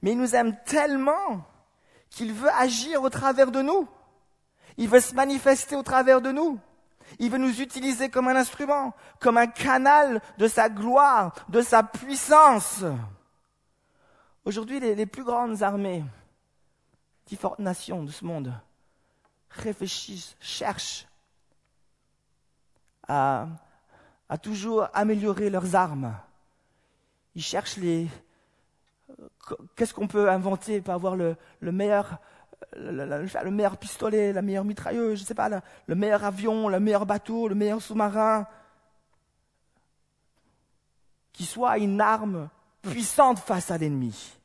mais 0.00 0.12
il 0.12 0.18
nous 0.18 0.34
aime 0.34 0.56
tellement 0.64 1.44
qu'il 2.10 2.32
veut 2.32 2.50
agir 2.52 3.02
au 3.02 3.10
travers 3.10 3.50
de 3.50 3.62
nous. 3.62 3.88
Il 4.76 4.88
veut 4.88 5.00
se 5.00 5.14
manifester 5.14 5.76
au 5.76 5.82
travers 5.82 6.20
de 6.20 6.32
nous. 6.32 6.58
Il 7.18 7.30
veut 7.30 7.38
nous 7.38 7.60
utiliser 7.60 8.08
comme 8.08 8.28
un 8.28 8.36
instrument, 8.36 8.94
comme 9.20 9.36
un 9.36 9.46
canal 9.46 10.20
de 10.38 10.48
sa 10.48 10.68
gloire, 10.68 11.34
de 11.48 11.60
sa 11.60 11.82
puissance. 11.82 12.84
Aujourd'hui, 14.44 14.80
les, 14.80 15.06
plus 15.06 15.24
grandes 15.24 15.62
armées, 15.62 16.04
différentes 17.26 17.58
nations 17.58 18.02
de 18.02 18.10
ce 18.10 18.24
monde, 18.24 18.52
réfléchissent, 19.50 20.36
cherchent 20.40 21.06
à, 23.06 23.46
toujours 24.42 24.88
améliorer 24.94 25.50
leurs 25.50 25.74
armes. 25.76 26.16
Ils 27.34 27.42
cherchent 27.42 27.76
les... 27.76 28.08
Qu'est-ce 29.76 29.92
qu'on 29.92 30.08
peut 30.08 30.30
inventer 30.30 30.80
pour 30.80 30.94
avoir 30.94 31.14
le 31.14 31.36
meilleur 31.60 32.18
le, 32.76 33.50
meilleur 33.50 33.76
pistolet, 33.76 34.32
la 34.32 34.42
meilleure 34.42 34.64
mitrailleuse, 34.64 35.18
je 35.18 35.22
ne 35.22 35.26
sais 35.26 35.34
pas, 35.34 35.48
le, 35.48 35.94
meilleur 35.94 36.24
avion, 36.24 36.68
le 36.68 36.80
meilleur 36.80 37.06
bateau, 37.06 37.48
le 37.48 37.54
meilleur 37.54 37.80
sous-marin, 37.80 38.46
qui 41.32 41.44
soit 41.44 41.78
une 41.78 42.00
arme 42.00 42.48
puissante 42.82 43.38
face 43.38 43.70
à 43.70 43.78
l'ennemi. 43.78 44.38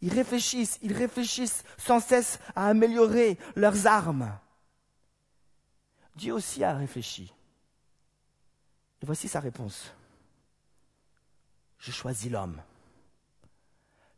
Ils 0.00 0.12
réfléchissent, 0.12 0.78
ils 0.82 0.92
réfléchissent 0.92 1.64
sans 1.76 2.00
cesse 2.00 2.38
à 2.54 2.68
améliorer 2.68 3.38
leurs 3.56 3.86
armes. 3.86 4.32
Dieu 6.14 6.32
aussi 6.32 6.64
a 6.64 6.74
réfléchi. 6.74 7.32
Et 9.02 9.06
voici 9.06 9.28
sa 9.28 9.40
réponse. 9.40 9.92
Je 11.78 11.92
choisis 11.92 12.30
l'homme. 12.30 12.60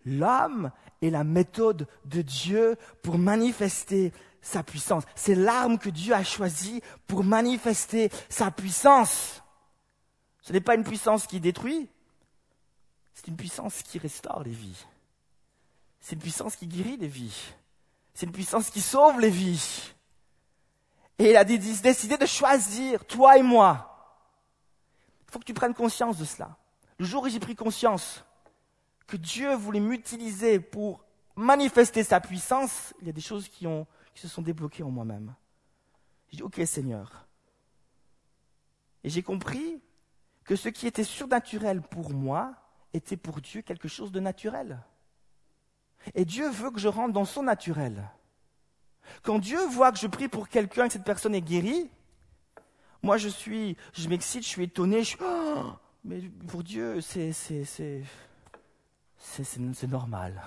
L'homme 0.05 0.71
est 1.03 1.11
la 1.11 1.25
méthode 1.25 1.87
de 2.05 2.23
Dieu 2.23 2.77
pour 3.03 3.19
manifester 3.19 4.13
sa 4.43 4.63
puissance. 4.63 5.05
C'est 5.15 5.35
l'arme 5.35 5.79
que 5.79 5.91
Dieu 5.91 6.15
a 6.15 6.25
choisie 6.25 6.83
pour 7.07 7.25
manifester 7.25 8.11
sa 8.29 8.51
puissance. 8.51 9.43
Ce 10.43 10.53
n'est 10.53 10.61
pas 10.61 10.75
une 10.75 10.85
puissance 10.85 11.27
qui 11.27 11.41
détruit, 11.41 11.89
c'est 13.15 13.29
une 13.29 13.37
puissance 13.37 13.83
qui 13.83 13.99
restaure 13.99 14.43
les 14.43 14.51
vies. 14.51 14.87
C'est 16.01 16.15
une 16.15 16.23
puissance 16.23 16.57
qui 16.57 16.67
guérit 16.67 16.97
les 16.97 17.07
vies. 17.07 17.53
C'est 18.15 18.25
une 18.25 18.33
puissance 18.33 18.71
qui 18.71 18.81
sauve 18.81 19.21
les 19.21 19.29
vies. 19.29 19.93
Et 21.19 21.31
il 21.31 21.37
a 21.37 21.45
décidé 21.45 22.17
de 22.17 22.25
choisir, 22.25 23.05
toi 23.05 23.37
et 23.37 23.43
moi. 23.43 23.87
Il 25.29 25.33
faut 25.33 25.39
que 25.39 25.45
tu 25.45 25.53
prennes 25.53 25.75
conscience 25.75 26.17
de 26.17 26.25
cela. 26.25 26.57
Le 26.99 27.05
jour 27.05 27.25
où 27.25 27.29
j'ai 27.29 27.41
pris 27.41 27.55
conscience 27.55 28.25
que 29.11 29.17
Dieu 29.17 29.55
voulait 29.57 29.81
m'utiliser 29.81 30.61
pour 30.61 31.05
manifester 31.35 32.05
sa 32.05 32.21
puissance, 32.21 32.95
il 33.01 33.09
y 33.09 33.11
a 33.11 33.13
des 33.13 33.21
choses 33.21 33.49
qui, 33.49 33.67
se 34.15 34.29
sont 34.29 34.41
débloquées 34.43 34.85
en 34.85 34.91
moi-même. 34.91 35.35
J'ai 36.29 36.37
dit, 36.37 36.43
ok 36.45 36.61
Seigneur. 36.65 37.27
Et 39.03 39.11
j'ai 39.11 39.23
compris 39.23 39.83
que 40.45 40.55
ce 40.55 40.69
qui 40.69 40.87
était 40.87 41.05
surnaturel 41.05 41.83
pour 41.83 42.11
moi 42.11 42.55
était 42.95 43.17
pour 43.17 43.41
Dieu 43.41 43.63
quelque 43.63 43.89
chose 43.89 44.13
de 44.13 44.21
naturel. 44.21 44.81
Et 46.15 46.25
Dieu 46.25 46.49
veut 46.49 46.71
que 46.71 46.79
je 46.79 46.89
rentre 46.89 47.13
dans 47.13 47.25
son 47.25 47.43
naturel. 47.43 48.09
Quand 49.23 49.41
Dieu 49.41 49.59
voit 49.67 49.91
que 49.91 49.99
je 49.99 50.07
prie 50.07 50.29
pour 50.29 50.49
quelqu'un 50.49 50.85
et 50.85 50.87
que 50.87 50.93
cette 50.93 51.05
personne 51.05 51.35
est 51.35 51.41
guérie, 51.41 51.91
moi 53.03 53.17
je 53.17 53.29
suis, 53.29 53.77
je 53.93 54.09
m'excite, 54.09 54.45
je 54.45 54.49
suis 54.49 54.65
étonné, 54.65 55.01
je 55.03 55.09
suis, 55.09 55.19
oh, 55.21 55.73
mais 56.05 56.21
pour 56.47 56.63
Dieu, 56.63 57.01
c'est, 57.01 57.33
c'est, 57.33 58.03
c'est 59.21 59.87
normal. 59.87 60.43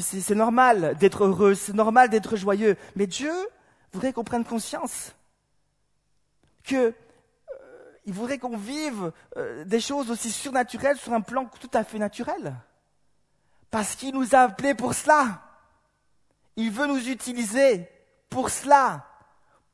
C'est 0.00 0.34
normal 0.34 0.96
d'être 0.98 1.24
heureux, 1.24 1.54
c'est 1.54 1.74
normal 1.74 2.08
d'être 2.08 2.36
joyeux. 2.36 2.76
Mais 2.96 3.06
Dieu 3.06 3.32
voudrait 3.92 4.12
qu'on 4.12 4.24
prenne 4.24 4.44
conscience 4.44 5.14
que 6.64 6.76
euh, 6.76 6.92
il 8.06 8.12
voudrait 8.12 8.38
qu'on 8.38 8.56
vive 8.56 9.12
euh, 9.36 9.64
des 9.64 9.80
choses 9.80 10.10
aussi 10.10 10.30
surnaturelles 10.30 10.96
sur 10.96 11.12
un 11.12 11.20
plan 11.20 11.50
tout 11.60 11.70
à 11.74 11.84
fait 11.84 11.98
naturel. 11.98 12.54
Parce 13.70 13.94
qu'il 13.94 14.14
nous 14.14 14.34
a 14.34 14.40
appelés 14.40 14.74
pour 14.74 14.94
cela. 14.94 15.42
Il 16.56 16.70
veut 16.70 16.86
nous 16.86 17.08
utiliser 17.08 17.88
pour 18.28 18.50
cela, 18.50 19.06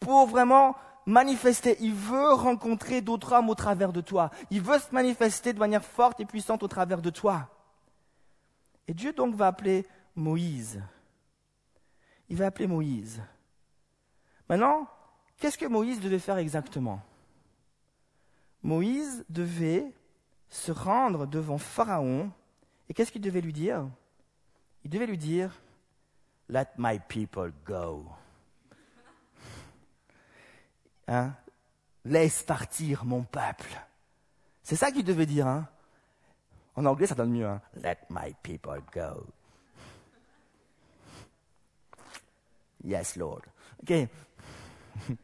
pour 0.00 0.26
vraiment 0.26 0.76
manifester. 1.06 1.76
Il 1.80 1.94
veut 1.94 2.32
rencontrer 2.34 3.00
d'autres 3.00 3.32
hommes 3.32 3.48
au 3.48 3.54
travers 3.54 3.92
de 3.92 4.00
toi. 4.00 4.30
Il 4.50 4.60
veut 4.60 4.78
se 4.78 4.92
manifester 4.92 5.52
de 5.52 5.58
manière 5.58 5.84
forte 5.84 6.20
et 6.20 6.26
puissante 6.26 6.62
au 6.62 6.68
travers 6.68 7.00
de 7.00 7.10
toi. 7.10 7.48
Et 8.88 8.94
Dieu 8.94 9.12
donc 9.12 9.34
va 9.34 9.46
appeler 9.48 9.86
Moïse. 10.14 10.82
Il 12.28 12.36
va 12.36 12.46
appeler 12.46 12.66
Moïse. 12.66 13.22
Maintenant, 14.48 14.86
qu'est-ce 15.38 15.58
que 15.58 15.66
Moïse 15.66 16.00
devait 16.00 16.18
faire 16.18 16.38
exactement? 16.38 17.00
Moïse 18.62 19.24
devait 19.28 19.92
se 20.48 20.72
rendre 20.72 21.26
devant 21.26 21.58
Pharaon. 21.58 22.30
Et 22.88 22.94
qu'est-ce 22.94 23.12
qu'il 23.12 23.22
devait 23.22 23.40
lui 23.40 23.52
dire? 23.52 23.88
Il 24.84 24.90
devait 24.90 25.06
lui 25.06 25.18
dire, 25.18 25.52
Let 26.48 26.68
my 26.78 27.00
people 27.08 27.52
go. 27.64 28.06
Hein? 31.08 31.32
Laisse 32.04 32.42
partir 32.42 33.04
mon 33.04 33.22
peuple. 33.22 33.70
C'est 34.62 34.76
ça 34.76 34.90
qu'il 34.90 35.04
devait 35.04 35.26
dire. 35.26 35.46
Hein? 35.46 35.68
En 36.74 36.84
anglais, 36.84 37.06
ça 37.06 37.14
donne 37.14 37.30
mieux. 37.30 37.46
Hein? 37.46 37.60
Let 37.74 37.98
my 38.10 38.34
people 38.42 38.82
go. 38.92 39.26
Yes, 42.84 43.16
Lord. 43.16 43.42
OK. 43.82 43.92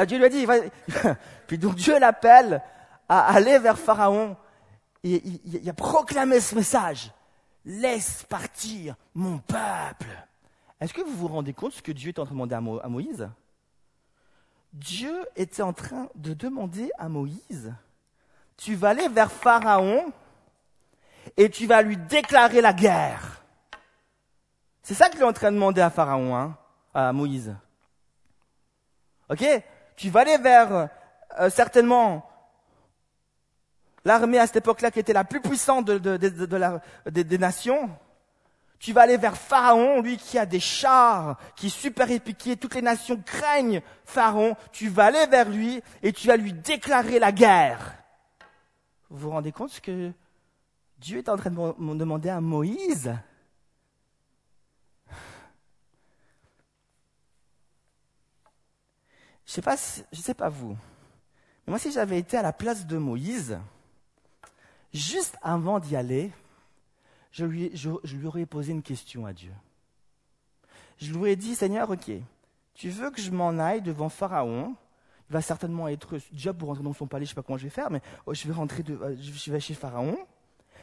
Ah, 0.00 0.06
Dieu 0.06 0.16
lui 0.18 0.26
a 0.26 0.28
dit, 0.28 0.46
puis 1.48 1.58
donc 1.58 1.74
Dieu 1.74 1.98
l'appelle 1.98 2.62
à 3.08 3.34
aller 3.34 3.58
vers 3.58 3.76
Pharaon 3.76 4.36
et 5.02 5.20
a 5.66 5.72
proclamé 5.72 6.38
ce 6.38 6.54
message. 6.54 7.12
Laisse 7.64 8.22
partir 8.28 8.94
mon 9.12 9.38
peuple. 9.38 10.27
Est-ce 10.80 10.94
que 10.94 11.00
vous 11.02 11.16
vous 11.16 11.28
rendez 11.28 11.52
compte 11.52 11.72
ce 11.72 11.82
que 11.82 11.92
Dieu 11.92 12.10
est 12.10 12.18
en 12.18 12.26
train 12.26 12.34
de 12.34 12.46
demander 12.46 12.80
à 12.82 12.88
Moïse? 12.88 13.28
Dieu 14.72 15.26
était 15.34 15.62
en 15.62 15.72
train 15.72 16.08
de 16.14 16.34
demander 16.34 16.90
à 16.98 17.08
Moïse, 17.08 17.72
tu 18.56 18.74
vas 18.74 18.90
aller 18.90 19.08
vers 19.08 19.32
Pharaon 19.32 20.12
et 21.36 21.48
tu 21.48 21.66
vas 21.66 21.82
lui 21.82 21.96
déclarer 21.96 22.60
la 22.60 22.72
guerre. 22.72 23.42
C'est 24.82 24.94
ça 24.94 25.08
qu'il 25.08 25.20
est 25.20 25.24
en 25.24 25.32
train 25.32 25.50
de 25.50 25.56
demander 25.56 25.80
à 25.80 25.90
Pharaon, 25.90 26.36
hein, 26.36 26.56
à 26.94 27.12
Moïse. 27.12 27.54
Ok? 29.28 29.44
Tu 29.96 30.10
vas 30.10 30.20
aller 30.20 30.38
vers 30.38 30.88
euh, 31.38 31.50
certainement 31.50 32.28
l'armée 34.04 34.38
à 34.38 34.46
cette 34.46 34.56
époque-là 34.56 34.90
qui 34.90 34.98
était 34.98 35.12
la 35.12 35.24
plus 35.24 35.40
puissante 35.40 35.90
des 35.90 37.38
nations. 37.38 37.90
Tu 38.78 38.92
vas 38.92 39.02
aller 39.02 39.16
vers 39.16 39.36
Pharaon, 39.36 40.00
lui 40.00 40.16
qui 40.16 40.38
a 40.38 40.46
des 40.46 40.60
chars, 40.60 41.36
qui 41.56 41.66
est 41.66 41.70
super 41.70 42.10
épiqué, 42.10 42.56
toutes 42.56 42.74
les 42.74 42.82
nations 42.82 43.20
craignent 43.20 43.82
Pharaon. 44.04 44.56
Tu 44.72 44.88
vas 44.88 45.06
aller 45.06 45.26
vers 45.26 45.48
lui 45.48 45.82
et 46.02 46.12
tu 46.12 46.28
vas 46.28 46.36
lui 46.36 46.52
déclarer 46.52 47.18
la 47.18 47.32
guerre. 47.32 47.94
Vous 49.10 49.18
vous 49.18 49.30
rendez 49.30 49.52
compte 49.52 49.80
que 49.80 50.12
Dieu 50.98 51.18
est 51.18 51.28
en 51.28 51.36
train 51.36 51.50
de 51.50 51.56
me 51.56 51.94
demander 51.96 52.28
à 52.28 52.40
Moïse? 52.40 53.12
Je 59.46 59.52
sais 59.54 59.62
pas, 59.62 59.76
je 60.12 60.20
sais 60.20 60.34
pas 60.34 60.50
vous, 60.50 60.76
moi 61.66 61.78
si 61.78 61.90
j'avais 61.90 62.18
été 62.18 62.36
à 62.36 62.42
la 62.42 62.52
place 62.52 62.86
de 62.86 62.98
Moïse, 62.98 63.58
juste 64.92 65.38
avant 65.40 65.78
d'y 65.78 65.96
aller, 65.96 66.30
je 67.38 68.16
lui, 68.16 68.26
aurais 68.26 68.46
posé 68.46 68.72
une 68.72 68.82
question 68.82 69.26
à 69.26 69.32
Dieu. 69.32 69.52
Je 70.98 71.10
lui 71.12 71.18
aurais 71.18 71.36
dit, 71.36 71.54
Seigneur, 71.54 71.90
ok, 71.90 72.10
tu 72.74 72.90
veux 72.90 73.10
que 73.10 73.20
je 73.20 73.30
m'en 73.30 73.58
aille 73.58 73.82
devant 73.82 74.08
Pharaon? 74.08 74.74
Il 75.30 75.34
va 75.34 75.42
certainement 75.42 75.88
être 75.88 76.18
job 76.32 76.56
pour 76.56 76.68
rentrer 76.68 76.82
dans 76.82 76.94
son 76.94 77.06
palais, 77.06 77.24
je 77.24 77.30
sais 77.30 77.34
pas 77.34 77.42
comment 77.42 77.58
je 77.58 77.64
vais 77.64 77.70
faire, 77.70 77.90
mais 77.90 78.00
oh, 78.26 78.34
je 78.34 78.46
vais 78.48 78.54
rentrer, 78.54 78.82
euh, 78.88 79.14
je 79.20 79.52
vais 79.52 79.60
chez 79.60 79.74
Pharaon 79.74 80.16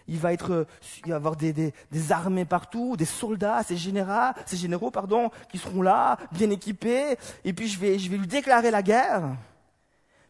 il 0.08 0.20
va 0.20 0.34
être, 0.34 0.68
va 1.06 1.16
avoir 1.16 1.36
des, 1.36 1.74
armées 2.12 2.46
partout, 2.46 2.96
des 2.96 3.06
soldats, 3.06 3.64
ces 3.64 3.78
généraux, 3.78 4.34
ces 4.46 4.58
généraux, 4.58 4.92
pardon, 4.92 5.32
qui 5.50 5.58
seront 5.58 5.82
là, 5.82 6.18
bien 6.32 6.50
équipés, 6.52 7.16
et 7.44 7.54
puis 7.54 7.68
je 7.68 7.80
vais 7.80 7.98
lui 7.98 8.28
déclarer 8.28 8.72
la 8.72 8.84
guerre. 8.84 9.36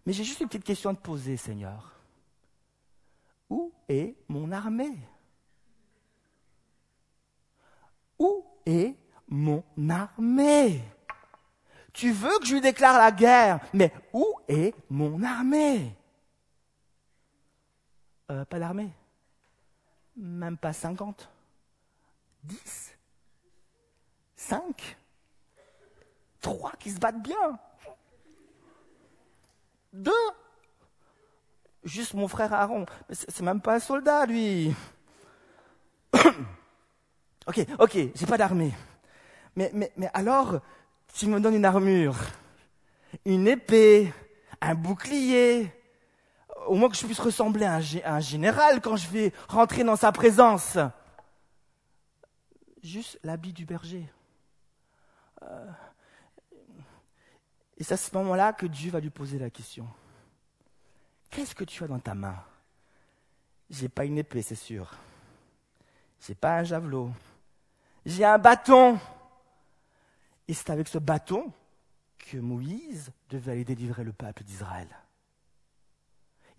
Mais 0.06 0.14
j'ai 0.14 0.24
juste 0.24 0.40
une 0.40 0.48
petite 0.48 0.64
question 0.64 0.92
à 0.92 0.94
te 0.94 1.02
poser, 1.02 1.36
Seigneur. 1.36 1.92
Où 3.50 3.72
est 3.90 4.16
mon 4.28 4.52
armée? 4.52 4.96
Où 8.20 8.46
est 8.66 8.96
mon 9.28 9.64
armée? 9.90 10.82
Tu 11.94 12.12
veux 12.12 12.38
que 12.40 12.46
je 12.46 12.54
lui 12.56 12.62
déclare 12.62 12.98
la 12.98 13.12
guerre, 13.12 13.60
mais 13.74 13.92
où 14.14 14.26
est 14.48 14.74
mon 14.90 15.24
armée? 15.24 15.96
Euh, 18.32 18.44
Pas 18.46 18.60
d'armée 18.60 18.92
même 20.16 20.58
pas 20.58 20.74
50. 20.74 21.30
10. 22.44 22.94
5. 24.36 24.98
3 26.42 26.72
qui 26.80 26.92
se 26.92 27.00
battent 27.00 27.22
bien. 27.22 27.60
2. 29.94 30.12
Juste 31.84 32.14
mon 32.14 32.28
frère 32.28 32.54
Aaron. 32.54 32.86
C'est 33.10 33.42
même 33.42 33.62
pas 33.62 33.76
un 33.76 33.80
soldat, 33.80 34.26
lui. 34.26 34.74
ok, 37.48 37.66
ok, 37.80 37.98
j'ai 38.16 38.26
pas 38.26 38.38
d'armée. 38.38 38.74
Mais, 39.56 39.72
mais, 39.74 39.92
mais 39.98 40.10
alors, 40.14 40.60
tu 41.14 41.28
me 41.28 41.40
donnes 41.40 41.56
une 41.56 41.66
armure, 41.66 42.18
une 43.26 43.48
épée, 43.48 44.12
un 44.62 44.76
bouclier, 44.76 45.72
au 46.68 46.76
moins 46.76 46.90
que 46.90 46.96
je 46.96 47.06
puisse 47.06 47.20
ressembler 47.20 47.66
à 47.66 47.76
un, 47.76 48.20
général 48.20 48.82
quand 48.82 48.96
je 48.96 49.08
vais 49.10 49.34
rentrer 49.48 49.84
dans 49.84 49.96
sa 49.96 50.12
présence. 50.12 50.78
Juste 52.84 53.20
l'habit 53.24 53.54
du 53.54 53.66
berger. 53.66 54.08
Euh, 55.44 55.72
et 57.78 57.84
c'est 57.84 57.94
à 57.94 57.98
ce 57.98 58.16
moment-là 58.16 58.54
que 58.54 58.66
Dieu 58.66 58.92
va 58.92 59.00
lui 59.00 59.10
poser 59.10 59.40
la 59.40 59.50
question. 59.50 59.88
Qu'est-ce 61.30 61.56
que 61.56 61.64
tu 61.64 61.84
as 61.84 61.88
dans 61.88 62.00
ta 62.00 62.16
main? 62.16 62.38
J'ai 63.70 63.90
pas 63.90 64.06
une 64.06 64.18
épée, 64.18 64.42
c'est 64.42 64.56
sûr. 64.56 64.94
J'ai 66.26 66.36
pas 66.36 66.60
un 66.60 66.64
javelot. 66.64 67.12
J'ai 68.06 68.24
un 68.24 68.38
bâton. 68.38 69.00
Et 70.48 70.54
c'est 70.54 70.70
avec 70.70 70.88
ce 70.88 71.00
bâton 71.00 71.52
que 72.20 72.38
Moïse 72.38 73.12
devait 73.30 73.54
aller 73.54 73.66
délivrer 73.66 74.04
le 74.04 74.14
peuple 74.14 74.44
d'Israël. 74.44 74.88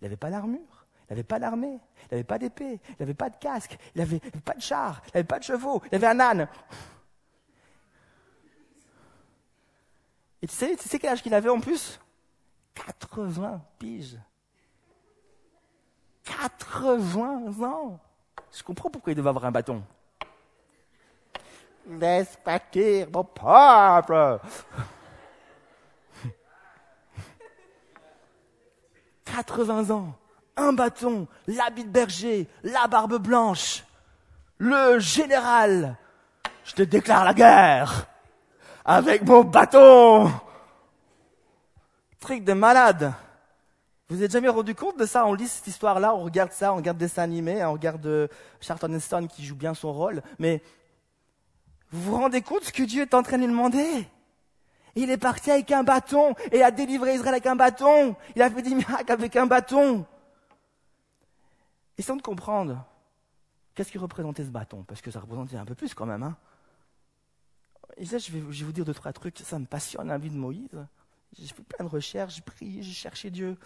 Il 0.00 0.04
n'avait 0.04 0.16
pas 0.16 0.30
d'armure, 0.30 0.87
il 1.02 1.12
n'avait 1.12 1.22
pas 1.22 1.38
d'armée, 1.38 1.78
il 2.02 2.09
n'avait 2.12 2.24
pas 2.24 2.38
d'épée, 2.38 2.80
il 2.88 2.96
n'avait 3.00 3.14
pas 3.14 3.30
de 3.30 3.37
casque, 3.37 3.78
il 3.94 3.98
n'avait 3.98 4.20
pas 4.20 4.54
de 4.54 4.61
char, 4.61 5.00
il 5.06 5.11
n'avait 5.14 5.24
pas 5.24 5.38
de 5.38 5.44
chevaux, 5.44 5.82
il 5.90 5.94
avait 5.94 6.06
un 6.06 6.20
âne. 6.20 6.48
Et 10.42 10.46
tu 10.46 10.54
sais, 10.54 10.76
tu 10.76 10.88
sais 10.88 10.98
quel 10.98 11.11
âge 11.11 11.22
qu'il 11.22 11.35
avait 11.35 11.48
en 11.48 11.61
plus? 11.61 11.98
80 12.74 13.62
piges. 13.78 14.18
80 16.24 17.64
ans. 17.64 17.98
Je 18.52 18.62
comprends 18.62 18.90
pourquoi 18.90 19.12
il 19.12 19.16
devait 19.16 19.28
avoir 19.28 19.44
un 19.46 19.52
bâton. 19.52 19.82
Laisse 21.88 22.37
partir 22.44 23.09
mon 23.12 23.25
peuple. 23.25 24.40
80 29.25 29.90
ans, 29.90 30.14
un 30.57 30.72
bâton, 30.72 31.27
l'habit 31.46 31.85
de 31.85 31.90
berger, 31.90 32.49
la 32.62 32.87
barbe 32.87 33.18
blanche, 33.18 33.85
le 34.59 34.99
général. 34.99 35.96
Je 36.64 36.72
te 36.72 36.83
déclare 36.83 37.25
la 37.25 37.35
guerre 37.35 38.07
avec 38.85 39.22
mon 39.22 39.44
bâton. 39.44 40.33
Truc 42.18 42.44
de 42.44 42.53
malade. 42.53 43.12
Vous 44.09 44.22
êtes 44.22 44.33
jamais 44.33 44.49
rendu 44.49 44.75
compte 44.75 44.99
de 44.99 45.05
ça? 45.05 45.27
On 45.27 45.35
lit 45.35 45.49
cette 45.49 45.66
histoire-là, 45.66 46.14
on 46.14 46.25
regarde 46.25 46.53
ça, 46.53 46.72
on 46.72 46.77
regarde 46.77 46.96
dessin 46.96 47.22
animé, 47.22 47.64
on 47.64 47.72
regarde 47.72 48.07
euh, 48.07 48.29
Charlton 48.61 48.94
Heston 48.94 49.27
qui 49.27 49.44
joue 49.44 49.57
bien 49.57 49.75
son 49.75 49.92
rôle. 49.92 50.22
Mais 50.38 50.62
vous 51.92 52.03
vous 52.03 52.16
rendez 52.16 52.42
compte 52.42 52.64
ce 52.64 52.72
que 52.72 52.83
Dieu 52.83 53.03
est 53.03 53.14
en 53.14 53.22
train 53.22 53.37
de 53.37 53.42
lui 53.42 53.49
demander? 53.49 54.09
Il 54.94 55.11
est 55.11 55.18
parti 55.18 55.51
avec 55.51 55.70
un 55.72 55.83
bâton 55.83 56.35
et 56.53 56.62
a 56.62 56.70
délivré 56.70 57.14
Israël 57.14 57.35
avec 57.35 57.46
un 57.46 57.57
bâton. 57.57 58.16
Il 58.35 58.42
a 58.42 58.51
fait 58.51 58.62
des 58.62 58.75
miracles 58.75 59.12
avec 59.12 59.37
un 59.37 59.46
bâton. 59.46 60.07
Et 61.99 62.03
sans 62.03 62.16
de 62.16 62.22
comprendre, 62.22 62.85
qu'est-ce 63.75 63.92
qui 63.92 63.99
représentait 63.99 64.44
ce 64.44 64.51
bâton? 64.51 64.85
Parce 64.85 65.03
que 65.03 65.11
ça 65.11 65.20
représentait 65.20 65.57
un 65.57 65.66
peu 65.66 65.75
plus 65.75 65.94
quand 65.94 66.07
même. 66.07 66.22
Hein 66.22 66.37
et 67.96 68.05
ça, 68.05 68.18
je 68.18 68.31
vais, 68.31 68.40
vous 68.40 68.72
dire 68.72 68.85
deux, 68.85 68.94
trois 68.94 69.12
trucs. 69.12 69.38
Ça 69.38 69.59
me 69.59 69.66
passionne, 69.66 70.09
la 70.09 70.18
vie 70.18 70.31
de 70.31 70.37
Moïse. 70.37 70.87
J'ai 71.38 71.49
fait 71.49 71.62
plein 71.62 71.85
de 71.85 71.90
recherches, 71.90 72.37
j'ai 72.37 72.42
prié, 72.42 72.83
j'ai 72.83 72.92
cherché 72.92 73.31
Dieu. 73.31 73.57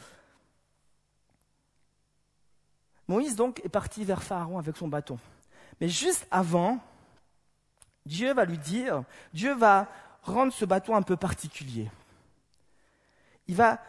Moïse 3.06 3.36
donc 3.36 3.60
est 3.64 3.68
parti 3.68 4.04
vers 4.04 4.22
Pharaon 4.22 4.58
avec 4.58 4.76
son 4.76 4.88
bâton. 4.88 5.18
Mais 5.80 5.88
juste 5.88 6.26
avant, 6.30 6.78
Dieu 8.06 8.32
va 8.32 8.44
lui 8.44 8.58
dire, 8.58 9.04
Dieu 9.32 9.54
va 9.54 9.88
rendre 10.22 10.52
ce 10.52 10.64
bâton 10.64 10.96
un 10.96 11.02
peu 11.02 11.16
particulier. 11.16 11.90
Il 13.46 13.54
va, 13.54 13.80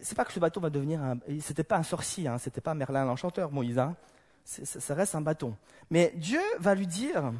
c'est 0.00 0.16
pas 0.16 0.24
que 0.24 0.32
ce 0.32 0.40
bâton 0.40 0.60
va 0.60 0.70
devenir 0.70 1.02
un, 1.02 1.18
c'était 1.40 1.64
pas 1.64 1.76
un 1.76 1.82
sorcier, 1.82 2.28
hein, 2.28 2.38
c'était 2.38 2.60
pas 2.60 2.74
Merlin 2.74 3.04
l'enchanteur, 3.04 3.50
Moïse, 3.50 3.78
hein, 3.78 3.96
ça 4.44 4.94
reste 4.94 5.14
un 5.14 5.20
bâton. 5.20 5.56
Mais 5.90 6.12
Dieu 6.16 6.40
va 6.58 6.74
lui 6.74 6.86
dire, 6.86 7.32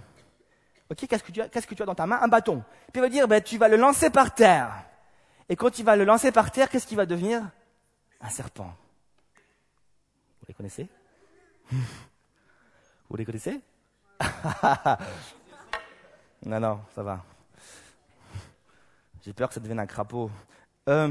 ok, 0.91 1.07
qu'est-ce 1.07 1.23
que 1.23 1.33
tu 1.33 1.41
as, 1.41 1.49
qu'est-ce 1.49 1.67
que 1.67 1.75
tu 1.75 1.83
as 1.83 1.87
dans 1.87 1.95
ta 1.95 2.07
main? 2.07 2.19
Un 2.21 2.29
bâton. 2.29 2.63
Puis 2.93 2.97
il 2.97 3.01
va 3.01 3.09
dire, 3.09 3.29
ben, 3.29 3.43
tu 3.43 3.59
vas 3.59 3.69
le 3.69 3.77
lancer 3.77 4.11
par 4.11 4.35
terre. 4.35 4.85
Et 5.49 5.57
quand 5.57 5.79
il 5.79 5.85
va 5.85 5.97
le 5.97 6.05
lancer 6.05 6.33
par 6.33 6.51
terre, 6.51 6.69
qu'est-ce 6.69 6.87
qu'il 6.87 6.97
va 6.97 7.07
devenir? 7.07 7.43
Un 8.21 8.29
serpent. 8.29 8.75
Vous 10.41 10.47
les 10.49 10.55
connaissez? 10.55 10.89
Vous 13.11 13.17
les 13.17 13.25
connaissez? 13.25 13.61
Non, 16.45 16.61
non, 16.61 16.81
ça 16.95 17.03
va. 17.03 17.23
J'ai 19.25 19.33
peur 19.33 19.49
que 19.49 19.55
ça 19.55 19.61
devienne 19.61 19.81
un 19.81 19.87
crapaud. 19.87 20.31
Euh, 20.89 21.11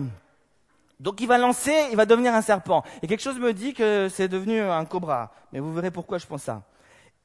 donc 0.99 1.21
il 1.21 1.27
va 1.27 1.37
lancer, 1.37 1.75
il 1.91 1.97
va 1.97 2.05
devenir 2.05 2.33
un 2.33 2.41
serpent. 2.41 2.83
Et 3.01 3.07
quelque 3.07 3.21
chose 3.21 3.37
me 3.37 3.53
dit 3.53 3.73
que 3.73 4.09
c'est 4.09 4.27
devenu 4.27 4.59
un 4.61 4.85
cobra. 4.85 5.31
Mais 5.51 5.59
vous 5.59 5.73
verrez 5.73 5.91
pourquoi 5.91 6.17
je 6.17 6.25
pense 6.25 6.43
ça. 6.43 6.63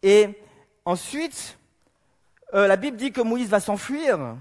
Et 0.02 0.38
ensuite, 0.84 1.56
euh, 2.54 2.66
la 2.66 2.76
Bible 2.76 2.96
dit 2.96 3.12
que 3.12 3.20
Moïse 3.20 3.48
va 3.48 3.60
s'enfuir. 3.60 4.36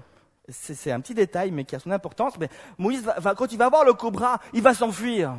C'est 0.48 0.90
un 0.90 1.00
petit 1.00 1.14
détail, 1.14 1.52
mais 1.52 1.64
qui 1.64 1.76
a 1.76 1.78
son 1.78 1.92
importance. 1.92 2.36
Mais 2.38 2.48
Moïse, 2.76 3.02
va, 3.02 3.34
quand 3.34 3.50
il 3.52 3.58
va 3.58 3.68
voir 3.68 3.84
le 3.84 3.94
cobra, 3.94 4.40
il 4.52 4.60
va 4.60 4.74
s'enfuir. 4.74 5.38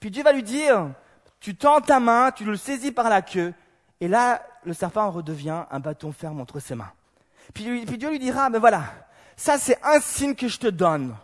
Puis 0.00 0.10
Dieu 0.10 0.24
va 0.24 0.32
lui 0.32 0.42
dire, 0.42 0.90
tu 1.38 1.54
tends 1.54 1.80
ta 1.80 2.00
main, 2.00 2.32
tu 2.32 2.44
le 2.44 2.56
saisis 2.56 2.92
par 2.92 3.08
la 3.08 3.22
queue. 3.22 3.54
Et 4.00 4.08
là, 4.08 4.42
le 4.64 4.74
serpent 4.74 5.10
redevient 5.10 5.64
un 5.70 5.80
bâton 5.80 6.12
ferme 6.12 6.40
entre 6.40 6.58
ses 6.58 6.74
mains. 6.74 6.92
Puis, 7.54 7.84
puis 7.86 7.98
Dieu 7.98 8.10
lui 8.10 8.18
dira, 8.18 8.50
mais 8.50 8.58
voilà, 8.58 8.84
ça 9.36 9.58
c'est 9.58 9.78
un 9.82 10.00
signe 10.00 10.34
que 10.34 10.48
je 10.48 10.58
te 10.58 10.68
donne. 10.68 11.14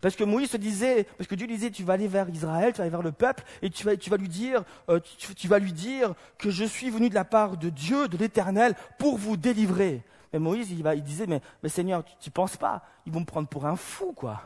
Parce 0.00 0.14
que 0.14 0.24
Moïse 0.24 0.50
se 0.50 0.56
disait, 0.56 1.04
parce 1.16 1.28
que 1.28 1.34
Dieu 1.34 1.46
disait, 1.46 1.70
tu 1.70 1.82
vas 1.82 1.94
aller 1.94 2.08
vers 2.08 2.28
Israël, 2.28 2.72
tu 2.72 2.78
vas 2.78 2.84
aller 2.84 2.90
vers 2.90 3.02
le 3.02 3.12
peuple, 3.12 3.42
et 3.62 3.70
tu 3.70 3.84
vas, 3.84 3.96
tu 3.96 4.10
vas 4.10 4.16
lui 4.16 4.28
dire, 4.28 4.62
euh, 4.88 5.00
tu, 5.36 5.48
vas 5.48 5.58
lui 5.58 5.72
dire 5.72 6.14
que 6.38 6.50
je 6.50 6.64
suis 6.64 6.90
venu 6.90 7.08
de 7.08 7.14
la 7.14 7.24
part 7.24 7.56
de 7.56 7.68
Dieu, 7.68 8.06
de 8.08 8.16
l'Éternel, 8.16 8.74
pour 8.98 9.18
vous 9.18 9.36
délivrer. 9.36 10.02
Mais 10.32 10.38
Moïse, 10.38 10.70
il, 10.70 10.82
va, 10.82 10.94
il 10.94 11.02
disait, 11.02 11.26
mais, 11.26 11.40
mais 11.62 11.68
Seigneur, 11.68 12.04
tu, 12.04 12.28
ne 12.28 12.32
penses 12.32 12.56
pas 12.56 12.82
Ils 13.06 13.12
vont 13.12 13.20
me 13.20 13.24
prendre 13.24 13.48
pour 13.48 13.66
un 13.66 13.76
fou, 13.76 14.12
quoi. 14.12 14.42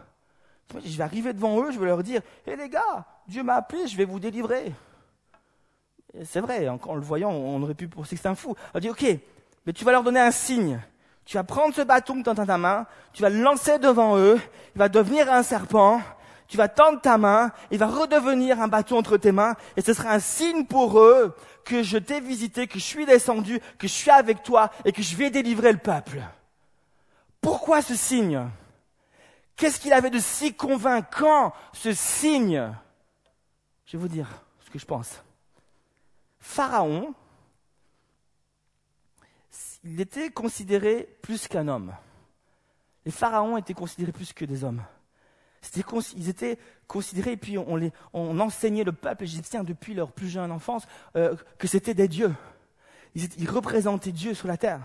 Je 0.85 0.97
vais 0.97 1.05
arriver 1.05 1.35
devant 1.35 1.63
eux, 1.63 1.71
je 1.71 1.79
vais 1.79 1.87
leur 1.87 2.03
dire, 2.03 2.23
hé 2.47 2.57
les 2.57 2.71
gars, 2.71 3.05
Dieu 3.29 3.43
m'a 3.43 3.57
appelé, 3.57 3.87
je 3.87 3.97
vais 3.97 4.07
vous 4.07 4.19
délivrer. 4.19 4.73
C'est 6.25 6.41
vrai, 6.41 6.67
en, 6.69 6.95
le 6.95 7.03
voyant, 7.03 7.31
on 7.31 7.63
aurait 7.63 7.75
pu 7.75 7.89
penser 7.89 8.17
que 8.17 8.23
c'est 8.23 8.29
un 8.29 8.35
fou. 8.35 8.55
On 8.73 8.79
dit, 8.79 8.89
ok, 8.89 9.05
mais 9.66 9.72
tu 9.72 9.85
vas 9.85 9.92
leur 9.92 10.03
donner 10.03 10.20
un 10.20 10.31
signe. 10.31 10.81
Tu 11.25 11.37
vas 11.37 11.44
prendre 11.44 11.75
ce 11.75 11.83
bâton 11.83 12.18
que 12.18 12.25
tu 12.25 12.31
as 12.31 12.35
dans 12.35 12.46
ta 12.46 12.59
main, 12.59 12.87
tu 13.12 13.22
vas 13.22 13.31
le 13.31 13.40
lancer 13.40 13.79
devant 13.79 14.18
eux, 14.18 14.40
il 14.75 14.79
va 14.79 14.88
devenir 14.88 15.33
un 15.33 15.42
serpent, 15.42 16.01
tu 16.48 16.57
vas 16.57 16.68
tendre 16.68 17.01
ta 17.01 17.16
main, 17.16 17.53
il 17.70 17.79
va 17.79 17.87
redevenir 17.87 18.61
un 18.61 18.68
bâton 18.68 18.98
entre 18.98 19.16
tes 19.16 19.33
mains, 19.33 19.55
et 19.77 19.81
ce 19.81 19.94
sera 19.94 20.11
un 20.11 20.18
signe 20.18 20.66
pour 20.66 20.98
eux 21.01 21.35
que 21.64 21.83
je 21.83 21.96
t'ai 21.96 22.20
visité, 22.20 22.66
que 22.66 22.79
je 22.79 22.85
suis 22.85 23.07
descendu, 23.07 23.61
que 23.79 23.87
je 23.87 23.92
suis 23.92 24.11
avec 24.11 24.42
toi, 24.42 24.70
et 24.85 24.92
que 24.92 25.01
je 25.01 25.16
vais 25.16 25.31
délivrer 25.31 25.72
le 25.72 25.79
peuple. 25.79 26.20
Pourquoi 27.40 27.83
ce 27.83 27.94
signe? 27.94 28.48
Qu'est-ce 29.57 29.81
qu'il 29.81 29.92
avait 29.92 30.11
de 30.11 30.18
si 30.18 30.55
convaincant, 30.55 31.53
ce 31.72 31.92
signe? 31.92 32.75
Je 33.87 33.96
vais 33.96 34.01
vous 34.01 34.09
dire 34.09 34.29
ce 34.64 34.70
que 34.70 34.79
je 34.79 34.87
pense. 34.87 35.22
Pharaon, 36.40 37.14
il 39.85 40.01
était 40.01 40.31
considéré 40.31 41.09
plus 41.23 41.49
qu'un 41.49 41.68
homme. 41.68 41.95
Les 43.05 43.12
pharaons 43.12 43.57
étaient 43.57 43.75
considérés 43.75 44.12
plus 44.12 44.33
que 44.33 44.45
des 44.45 44.64
hommes. 44.64 44.83
ils 46.16 46.29
étaient 46.29 46.59
considérés, 46.87 47.33
et 47.33 47.37
puis 47.37 47.59
on, 47.59 48.40
enseignait 48.40 48.85
le 48.85 48.92
peuple 48.92 49.25
égyptien 49.25 49.64
depuis 49.64 49.95
leur 49.95 50.12
plus 50.12 50.29
jeune 50.29 50.53
enfance 50.53 50.87
euh, 51.16 51.35
que 51.59 51.66
c'était 51.66 51.95
des 51.95 52.09
dieux. 52.09 52.35
Ils, 53.14 53.51
représentaient 53.51 54.12
Dieu 54.12 54.35
sur 54.35 54.49
la 54.49 54.57
terre. 54.57 54.81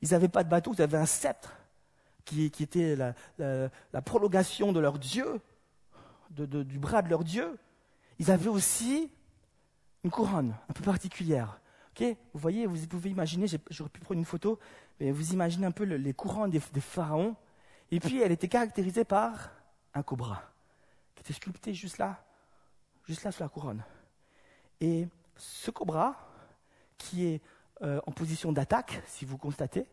Ils 0.00 0.10
n'avaient 0.10 0.28
pas 0.28 0.42
de 0.42 0.48
bateau, 0.48 0.72
ils 0.74 0.82
avaient 0.82 0.98
un 0.98 1.06
sceptre 1.06 1.54
qui, 2.24 2.46
était 2.46 2.96
la, 2.96 4.00
prolongation 4.04 4.72
de 4.72 4.80
leur 4.80 4.98
Dieu, 4.98 5.40
du 6.30 6.78
bras 6.78 7.02
de 7.02 7.08
leur 7.08 7.22
Dieu. 7.22 7.58
Ils 8.18 8.30
avaient 8.30 8.48
aussi 8.48 9.10
une 10.02 10.10
couronne 10.10 10.54
un 10.68 10.72
peu 10.72 10.82
particulière 10.82 11.60
vous 12.00 12.40
voyez, 12.40 12.66
vous 12.66 12.86
pouvez 12.86 13.10
imaginer, 13.10 13.46
j'aurais 13.70 13.90
pu 13.90 14.00
prendre 14.00 14.18
une 14.18 14.24
photo, 14.24 14.58
mais 15.00 15.10
vous 15.10 15.32
imaginez 15.32 15.66
un 15.66 15.72
peu 15.72 15.84
les 15.84 16.14
courants 16.14 16.48
des, 16.48 16.60
pharaons. 16.60 17.36
Et 17.90 18.00
puis, 18.00 18.20
elle 18.20 18.32
était 18.32 18.48
caractérisée 18.48 19.04
par 19.04 19.50
un 19.94 20.02
cobra, 20.02 20.42
qui 21.14 21.20
était 21.20 21.34
sculpté 21.34 21.74
juste 21.74 21.98
là, 21.98 22.24
juste 23.04 23.24
là 23.24 23.32
sur 23.32 23.44
la 23.44 23.48
couronne. 23.48 23.84
Et 24.80 25.06
ce 25.36 25.70
cobra, 25.70 26.16
qui 26.96 27.26
est 27.26 27.42
euh, 27.82 28.00
en 28.06 28.12
position 28.12 28.52
d'attaque, 28.52 29.02
si 29.06 29.24
vous 29.24 29.36
constatez, 29.36 29.86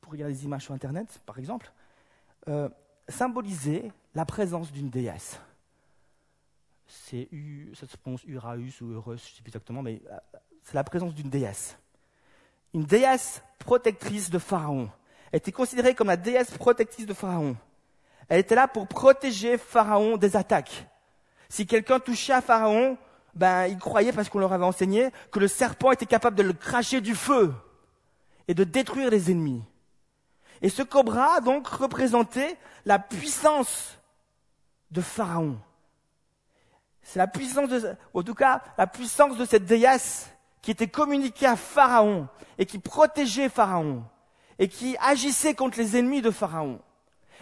pour 0.00 0.12
regarder 0.12 0.34
les 0.34 0.44
images 0.44 0.64
sur 0.64 0.74
Internet, 0.74 1.20
par 1.24 1.38
exemple, 1.38 1.72
euh, 2.48 2.68
symbolisait 3.08 3.90
la 4.14 4.26
présence 4.26 4.70
d'une 4.70 4.90
déesse. 4.90 5.40
C'est 6.86 7.28
ça 7.74 7.86
se 7.86 7.96
prononce 7.96 8.24
Uraus 8.24 8.80
ou 8.80 8.90
Eurus, 8.90 9.26
je 9.26 9.32
ne 9.32 9.36
sais 9.36 9.42
plus 9.42 9.50
exactement, 9.50 9.82
mais 9.82 10.02
euh, 10.10 10.18
c'est 10.68 10.74
la 10.74 10.84
présence 10.84 11.14
d'une 11.14 11.30
déesse. 11.30 11.78
Une 12.74 12.84
déesse 12.84 13.42
protectrice 13.58 14.28
de 14.28 14.38
Pharaon. 14.38 14.90
Elle 15.32 15.38
était 15.38 15.52
considérée 15.52 15.94
comme 15.94 16.08
la 16.08 16.18
déesse 16.18 16.50
protectrice 16.50 17.06
de 17.06 17.14
Pharaon. 17.14 17.56
Elle 18.28 18.40
était 18.40 18.54
là 18.54 18.68
pour 18.68 18.86
protéger 18.86 19.56
Pharaon 19.56 20.18
des 20.18 20.36
attaques. 20.36 20.86
Si 21.48 21.66
quelqu'un 21.66 22.00
touchait 22.00 22.34
à 22.34 22.42
Pharaon, 22.42 22.98
ben, 23.34 23.66
il 23.66 23.78
croyait, 23.78 24.12
parce 24.12 24.28
qu'on 24.28 24.40
leur 24.40 24.52
avait 24.52 24.66
enseigné, 24.66 25.08
que 25.32 25.38
le 25.38 25.48
serpent 25.48 25.90
était 25.90 26.04
capable 26.04 26.36
de 26.36 26.42
le 26.42 26.52
cracher 26.52 27.00
du 27.00 27.14
feu 27.14 27.54
et 28.46 28.52
de 28.52 28.64
détruire 28.64 29.08
les 29.08 29.30
ennemis. 29.30 29.64
Et 30.60 30.68
ce 30.68 30.82
cobra, 30.82 31.40
donc, 31.40 31.66
représentait 31.66 32.58
la 32.84 32.98
puissance 32.98 33.98
de 34.90 35.00
Pharaon. 35.00 35.58
C'est 37.00 37.18
la 37.18 37.26
puissance 37.26 37.70
de, 37.70 37.96
en 38.12 38.22
tout 38.22 38.34
cas, 38.34 38.62
la 38.76 38.86
puissance 38.86 39.38
de 39.38 39.46
cette 39.46 39.64
déesse 39.64 40.28
qui 40.62 40.70
était 40.70 40.88
communiqué 40.88 41.46
à 41.46 41.56
Pharaon 41.56 42.28
et 42.58 42.66
qui 42.66 42.78
protégeait 42.78 43.48
Pharaon 43.48 44.02
et 44.58 44.68
qui 44.68 44.96
agissait 45.00 45.54
contre 45.54 45.78
les 45.78 45.96
ennemis 45.96 46.22
de 46.22 46.30
Pharaon. 46.30 46.80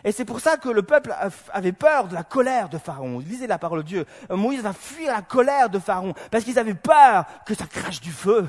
Et 0.05 0.13
c'est 0.13 0.25
pour 0.25 0.41
ça 0.41 0.57
que 0.57 0.69
le 0.69 0.83
peuple 0.83 1.15
avait 1.53 1.73
peur 1.73 2.09
de 2.09 2.15
la 2.15 2.23
colère 2.23 2.69
de 2.69 2.79
Pharaon. 2.79 3.19
Lisez 3.19 3.47
la 3.47 3.59
parole 3.59 3.83
de 3.83 3.89
Dieu. 3.89 4.07
Moïse 4.31 4.61
va 4.61 4.73
fuir 4.73 5.13
la 5.13 5.23
colère 5.23 5.71
de 5.71 5.79
Pharaon 5.79 6.15
parce 6.31 6.45
qu'ils 6.45 6.59
avaient 6.59 6.75
peur 6.75 7.25
que 7.45 7.55
ça 7.55 7.67
crache 7.67 8.01
du 8.01 8.13
feu. 8.13 8.49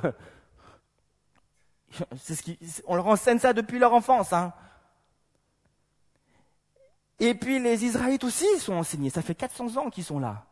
On 2.85 2.95
leur 2.95 3.07
enseigne 3.07 3.39
ça 3.39 3.53
depuis 3.53 3.79
leur 3.79 3.93
enfance. 3.93 4.33
Hein. 4.33 4.53
Et 7.19 7.33
puis 7.33 7.59
les 7.59 7.85
Israélites 7.85 8.23
aussi 8.23 8.45
sont 8.59 8.73
enseignés. 8.73 9.09
Ça 9.09 9.21
fait 9.21 9.35
400 9.35 9.77
ans 9.77 9.89
qu'ils 9.89 10.03
sont 10.03 10.19
là. 10.19 10.45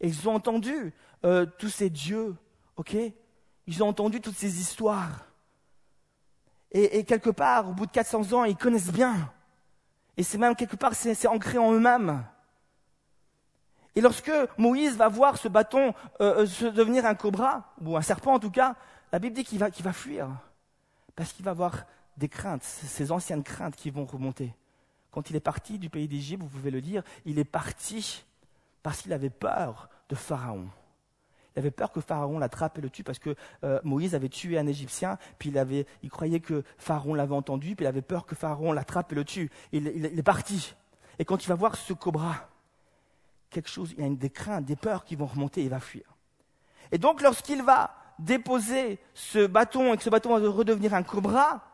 Et 0.00 0.08
ils 0.08 0.28
ont 0.28 0.34
entendu 0.34 0.92
euh, 1.24 1.46
tous 1.58 1.70
ces 1.70 1.88
dieux, 1.88 2.34
ok? 2.76 2.96
Ils 3.66 3.82
ont 3.82 3.88
entendu 3.88 4.20
toutes 4.20 4.36
ces 4.36 4.60
histoires. 4.60 5.26
Et, 6.74 7.04
quelque 7.04 7.30
part, 7.30 7.68
au 7.68 7.72
bout 7.72 7.84
de 7.84 7.90
400 7.90 8.32
ans, 8.32 8.44
ils 8.44 8.56
connaissent 8.56 8.92
bien. 8.92 9.30
Et 10.16 10.22
c'est 10.22 10.38
même 10.38 10.56
quelque 10.56 10.76
part, 10.76 10.94
c'est 10.94 11.26
ancré 11.26 11.58
en 11.58 11.72
eux-mêmes. 11.72 12.24
Et 13.94 14.00
lorsque 14.00 14.32
Moïse 14.56 14.96
va 14.96 15.08
voir 15.08 15.36
ce 15.36 15.48
bâton 15.48 15.94
euh, 16.22 16.42
euh, 16.42 16.46
se 16.46 16.64
devenir 16.64 17.04
un 17.04 17.14
cobra, 17.14 17.74
ou 17.82 17.94
un 17.94 18.00
serpent 18.00 18.32
en 18.32 18.38
tout 18.38 18.50
cas, 18.50 18.74
la 19.12 19.18
Bible 19.18 19.34
dit 19.36 19.44
qu'il 19.44 19.58
va, 19.58 19.68
va 19.68 19.92
fuir. 19.92 20.28
Parce 21.14 21.34
qu'il 21.34 21.44
va 21.44 21.50
avoir 21.50 21.84
des 22.16 22.28
craintes, 22.28 22.62
ces 22.62 23.12
anciennes 23.12 23.42
craintes 23.42 23.76
qui 23.76 23.90
vont 23.90 24.06
remonter. 24.06 24.54
Quand 25.10 25.28
il 25.28 25.36
est 25.36 25.40
parti 25.40 25.78
du 25.78 25.90
pays 25.90 26.08
d'Égypte, 26.08 26.42
vous 26.42 26.48
pouvez 26.48 26.70
le 26.70 26.80
dire, 26.80 27.02
il 27.26 27.38
est 27.38 27.44
parti 27.44 28.24
parce 28.82 29.02
qu'il 29.02 29.12
avait 29.12 29.30
peur 29.30 29.90
de 30.08 30.14
Pharaon. 30.14 30.68
Il 31.54 31.58
avait 31.58 31.70
peur 31.70 31.92
que 31.92 32.00
Pharaon 32.00 32.38
l'attrape 32.38 32.78
et 32.78 32.80
le 32.80 32.90
tue 32.90 33.04
parce 33.04 33.18
que 33.18 33.34
euh, 33.64 33.80
Moïse 33.84 34.14
avait 34.14 34.28
tué 34.28 34.58
un 34.58 34.66
Égyptien, 34.66 35.18
puis 35.38 35.50
il, 35.50 35.58
avait, 35.58 35.86
il 36.02 36.10
croyait 36.10 36.40
que 36.40 36.64
Pharaon 36.78 37.14
l'avait 37.14 37.34
entendu, 37.34 37.76
puis 37.76 37.84
il 37.84 37.88
avait 37.88 38.02
peur 38.02 38.26
que 38.26 38.34
Pharaon 38.34 38.72
l'attrape 38.72 39.12
et 39.12 39.14
le 39.14 39.24
tue. 39.24 39.50
Il, 39.72 39.86
est 39.86 40.22
parti. 40.22 40.74
Et 41.18 41.24
quand 41.24 41.44
il 41.44 41.48
va 41.48 41.54
voir 41.54 41.76
ce 41.76 41.92
cobra, 41.92 42.48
quelque 43.50 43.68
chose, 43.68 43.94
il 43.96 44.04
y 44.04 44.06
a 44.06 44.10
des 44.10 44.30
craintes, 44.30 44.64
des 44.64 44.76
peurs 44.76 45.04
qui 45.04 45.16
vont 45.16 45.26
remonter, 45.26 45.62
il 45.62 45.70
va 45.70 45.80
fuir. 45.80 46.04
Et 46.90 46.98
donc 46.98 47.22
lorsqu'il 47.22 47.62
va 47.62 47.94
déposer 48.18 48.98
ce 49.14 49.46
bâton 49.46 49.92
et 49.92 49.96
que 49.96 50.02
ce 50.02 50.10
bâton 50.10 50.38
va 50.38 50.48
redevenir 50.48 50.94
un 50.94 51.02
cobra, 51.02 51.68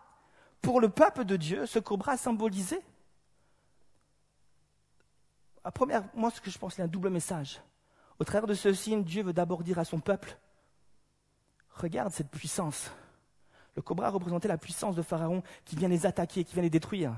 pour 0.61 0.81
le 0.81 0.89
peuple 0.89 1.25
de 1.25 1.37
Dieu, 1.37 1.67
ce 1.67 1.79
cobra 1.79 2.17
symbolisait 2.17 2.83
à 5.69 5.71
première, 5.71 6.03
moi, 6.15 6.31
ce 6.31 6.41
que 6.41 6.51
je 6.51 6.59
pense, 6.59 6.77
c'est 6.77 6.83
un 6.83 6.89
double 6.89 7.11
message. 7.11 7.61
Au 8.19 8.25
travers 8.25 8.47
de 8.47 8.55
ce 8.55 8.73
signe, 8.73 9.05
Dieu 9.05 9.23
veut 9.23 9.33
d'abord 9.33 9.63
dire 9.63 9.79
à 9.79 9.85
son 9.85 10.01
peuple, 10.01 10.37
regarde 11.71 12.13
cette 12.13 12.31
puissance. 12.31 12.91
Le 13.77 13.83
cobra 13.83 14.11
représentait 14.11 14.49
la 14.49 14.59
puissance 14.59 14.97
de 14.97 15.03
Pharaon 15.03 15.43
qui 15.65 15.77
vient 15.77 15.89
les 15.89 16.05
attaquer, 16.05 16.43
qui 16.45 16.55
vient 16.55 16.63
les 16.63 16.71
détruire. 16.71 17.15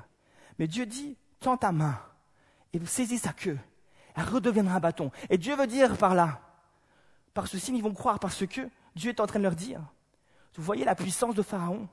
Mais 0.59 0.67
Dieu 0.67 0.85
dit, 0.85 1.17
tends 1.41 1.57
ta 1.57 1.73
main 1.73 1.99
et 2.73 2.85
saisis 2.85 3.19
sa 3.19 3.33
queue. 3.33 3.59
Elle 4.15 4.25
redeviendra 4.25 4.75
un 4.75 4.81
bâton. 4.81 5.11
Et 5.31 5.39
Dieu 5.39 5.57
veut 5.57 5.67
dire 5.67 5.97
par 5.97 6.15
là, 6.15 6.41
par 7.33 7.47
ce 7.47 7.59
signe, 7.59 7.77
ils 7.77 7.83
vont 7.83 7.95
croire 7.95 8.19
parce 8.19 8.47
que 8.47 8.69
Dieu 8.95 9.11
est 9.11 9.21
en 9.21 9.27
train 9.27 9.39
de 9.39 9.45
leur 9.45 9.55
dire, 9.55 9.81
vous 10.57 10.63
voyez 10.63 10.85
la 10.85 10.95
puissance 10.95 11.35
de 11.35 11.43
Pharaon? 11.43 11.89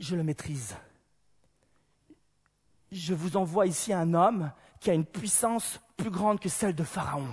Je 0.00 0.16
le 0.16 0.24
maîtrise. 0.24 0.74
Je 2.90 3.14
vous 3.14 3.36
envoie 3.36 3.66
ici 3.66 3.92
un 3.92 4.14
homme 4.14 4.50
qui 4.82 4.90
a 4.90 4.94
une 4.94 5.06
puissance 5.06 5.80
plus 5.96 6.10
grande 6.10 6.40
que 6.40 6.48
celle 6.48 6.74
de 6.74 6.82
Pharaon. 6.82 7.28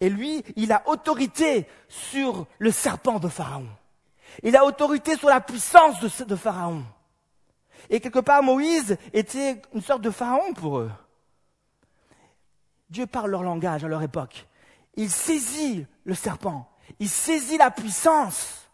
Et 0.00 0.10
lui, 0.10 0.44
il 0.54 0.70
a 0.70 0.86
autorité 0.86 1.66
sur 1.88 2.46
le 2.58 2.70
serpent 2.70 3.18
de 3.18 3.28
Pharaon. 3.28 3.66
Il 4.42 4.54
a 4.54 4.66
autorité 4.66 5.16
sur 5.16 5.30
la 5.30 5.40
puissance 5.40 5.98
de, 6.00 6.36
Pharaon. 6.36 6.84
Et 7.88 8.00
quelque 8.00 8.18
part, 8.18 8.42
Moïse 8.42 8.98
était 9.14 9.62
une 9.72 9.80
sorte 9.80 10.02
de 10.02 10.10
Pharaon 10.10 10.52
pour 10.52 10.78
eux. 10.78 10.92
Dieu 12.90 13.06
parle 13.06 13.30
leur 13.30 13.42
langage 13.42 13.82
à 13.82 13.88
leur 13.88 14.02
époque. 14.02 14.46
Il 14.96 15.10
saisit 15.10 15.86
le 16.04 16.14
serpent. 16.14 16.70
Il 16.98 17.08
saisit 17.08 17.56
la 17.56 17.70
puissance 17.70 18.68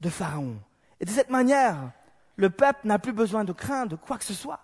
de 0.00 0.08
Pharaon. 0.08 0.56
Et 1.00 1.04
de 1.04 1.10
cette 1.10 1.30
manière, 1.30 1.90
le 2.36 2.48
peuple 2.48 2.86
n'a 2.86 3.00
plus 3.00 3.12
besoin 3.12 3.42
de 3.42 3.52
craindre 3.52 3.98
quoi 3.98 4.18
que 4.18 4.24
ce 4.24 4.34
soit. 4.34 4.60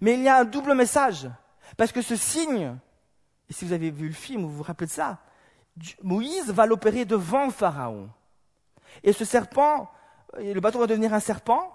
Mais 0.00 0.14
il 0.14 0.22
y 0.22 0.28
a 0.28 0.38
un 0.38 0.44
double 0.44 0.74
message. 0.74 1.28
Parce 1.76 1.92
que 1.92 2.02
ce 2.02 2.16
signe, 2.16 2.76
et 3.48 3.52
si 3.52 3.64
vous 3.64 3.72
avez 3.72 3.90
vu 3.90 4.08
le 4.08 4.14
film, 4.14 4.42
vous 4.42 4.52
vous 4.52 4.62
rappelez 4.62 4.86
de 4.86 4.92
ça, 4.92 5.18
Moïse 6.02 6.50
va 6.50 6.66
l'opérer 6.66 7.04
devant 7.04 7.50
Pharaon. 7.50 8.08
Et 9.02 9.12
ce 9.12 9.24
serpent, 9.24 9.90
le 10.36 10.58
bateau 10.60 10.80
va 10.80 10.86
devenir 10.86 11.14
un 11.14 11.20
serpent, 11.20 11.74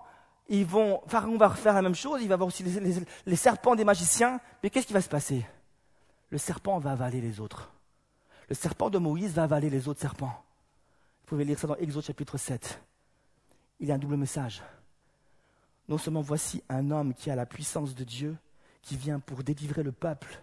ils 0.50 0.66
vont, 0.66 1.02
Pharaon 1.08 1.38
va 1.38 1.50
refaire 1.50 1.74
la 1.74 1.82
même 1.82 1.96
chose, 1.96 2.22
il 2.22 2.28
va 2.28 2.34
avoir 2.34 2.48
aussi 2.48 2.64
les, 2.64 3.36
serpents 3.36 3.76
des 3.76 3.86
magiciens, 3.86 4.40
mais 4.62 4.70
qu'est-ce 4.70 4.88
qui 4.88 4.94
va 4.94 5.02
se 5.02 5.10
passer? 5.10 5.46
Le 6.30 6.38
serpent 6.38 6.80
va 6.80 6.92
avaler 6.92 7.22
les 7.22 7.40
autres. 7.40 7.72
Le 8.50 8.56
serpent 8.56 8.90
de 8.90 8.98
Moïse 8.98 9.34
va 9.34 9.44
avaler 9.44 9.70
les 9.70 9.88
autres 9.88 10.02
serpents. 10.02 10.44
Vous 11.22 11.28
pouvez 11.28 11.46
lire 11.46 11.58
ça 11.58 11.68
dans 11.68 11.76
Exode 11.78 12.04
chapitre 12.04 12.38
7. 12.38 12.82
Il 13.80 13.88
y 13.88 13.92
a 13.92 13.96
un 13.96 14.00
double 14.00 14.18
message. 14.18 14.62
Non 15.88 15.98
seulement 15.98 16.22
voici 16.22 16.64
un 16.70 16.92
homme 16.92 17.14
qui 17.14 17.30
a 17.30 17.36
la 17.36 17.46
puissance 17.46 17.96
de 17.96 18.04
Dieu, 18.04 18.38
qui 18.82 18.96
vient 18.96 19.20
pour 19.20 19.44
délivrer 19.44 19.84
le 19.84 19.92
peuple, 19.92 20.42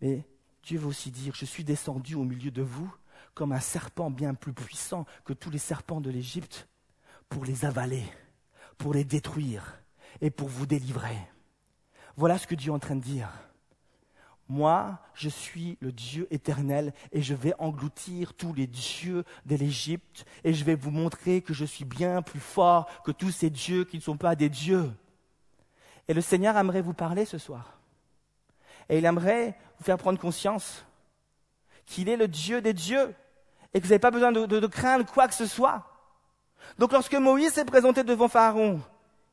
mais 0.00 0.24
Dieu 0.62 0.78
veut 0.78 0.88
aussi 0.88 1.10
dire, 1.10 1.34
je 1.34 1.44
suis 1.44 1.64
descendu 1.64 2.14
au 2.14 2.24
milieu 2.24 2.50
de 2.50 2.62
vous 2.62 2.92
comme 3.34 3.52
un 3.52 3.60
serpent 3.60 4.10
bien 4.10 4.34
plus 4.34 4.52
puissant 4.52 5.06
que 5.24 5.32
tous 5.32 5.50
les 5.50 5.58
serpents 5.58 6.00
de 6.00 6.10
l'Égypte 6.10 6.68
pour 7.28 7.44
les 7.44 7.64
avaler, 7.64 8.04
pour 8.78 8.94
les 8.94 9.04
détruire 9.04 9.78
et 10.20 10.30
pour 10.30 10.48
vous 10.48 10.66
délivrer. 10.66 11.18
Voilà 12.16 12.38
ce 12.38 12.46
que 12.46 12.54
Dieu 12.54 12.70
est 12.70 12.74
en 12.74 12.78
train 12.78 12.96
de 12.96 13.02
dire. 13.02 13.28
Moi, 14.48 14.98
je 15.14 15.28
suis 15.28 15.78
le 15.80 15.90
Dieu 15.90 16.26
éternel 16.30 16.92
et 17.12 17.22
je 17.22 17.34
vais 17.34 17.54
engloutir 17.58 18.34
tous 18.34 18.52
les 18.52 18.66
dieux 18.66 19.24
de 19.46 19.56
l'Égypte 19.56 20.26
et 20.44 20.52
je 20.52 20.64
vais 20.64 20.74
vous 20.74 20.90
montrer 20.90 21.40
que 21.40 21.54
je 21.54 21.64
suis 21.64 21.86
bien 21.86 22.20
plus 22.20 22.40
fort 22.40 22.86
que 23.04 23.10
tous 23.10 23.30
ces 23.30 23.48
dieux 23.48 23.84
qui 23.84 23.96
ne 23.96 24.02
sont 24.02 24.18
pas 24.18 24.36
des 24.36 24.50
dieux. 24.50 24.92
Et 26.08 26.14
le 26.14 26.20
Seigneur 26.20 26.56
aimerait 26.58 26.82
vous 26.82 26.92
parler 26.92 27.24
ce 27.24 27.38
soir. 27.38 27.78
Et 28.90 28.98
il 28.98 29.04
aimerait 29.06 29.58
vous 29.78 29.84
faire 29.84 29.96
prendre 29.96 30.18
conscience 30.18 30.84
qu'il 31.86 32.10
est 32.10 32.16
le 32.16 32.28
Dieu 32.28 32.60
des 32.60 32.74
dieux 32.74 33.14
et 33.72 33.80
que 33.80 33.84
vous 33.84 33.90
n'avez 33.90 33.98
pas 33.98 34.10
besoin 34.10 34.30
de, 34.30 34.66
craindre 34.66 35.06
quoi 35.06 35.26
que 35.26 35.34
ce 35.34 35.46
soit. 35.46 35.84
Donc 36.78 36.92
lorsque 36.92 37.14
Moïse 37.14 37.52
s'est 37.52 37.64
présenté 37.64 38.04
devant 38.04 38.28
Pharaon, 38.28 38.80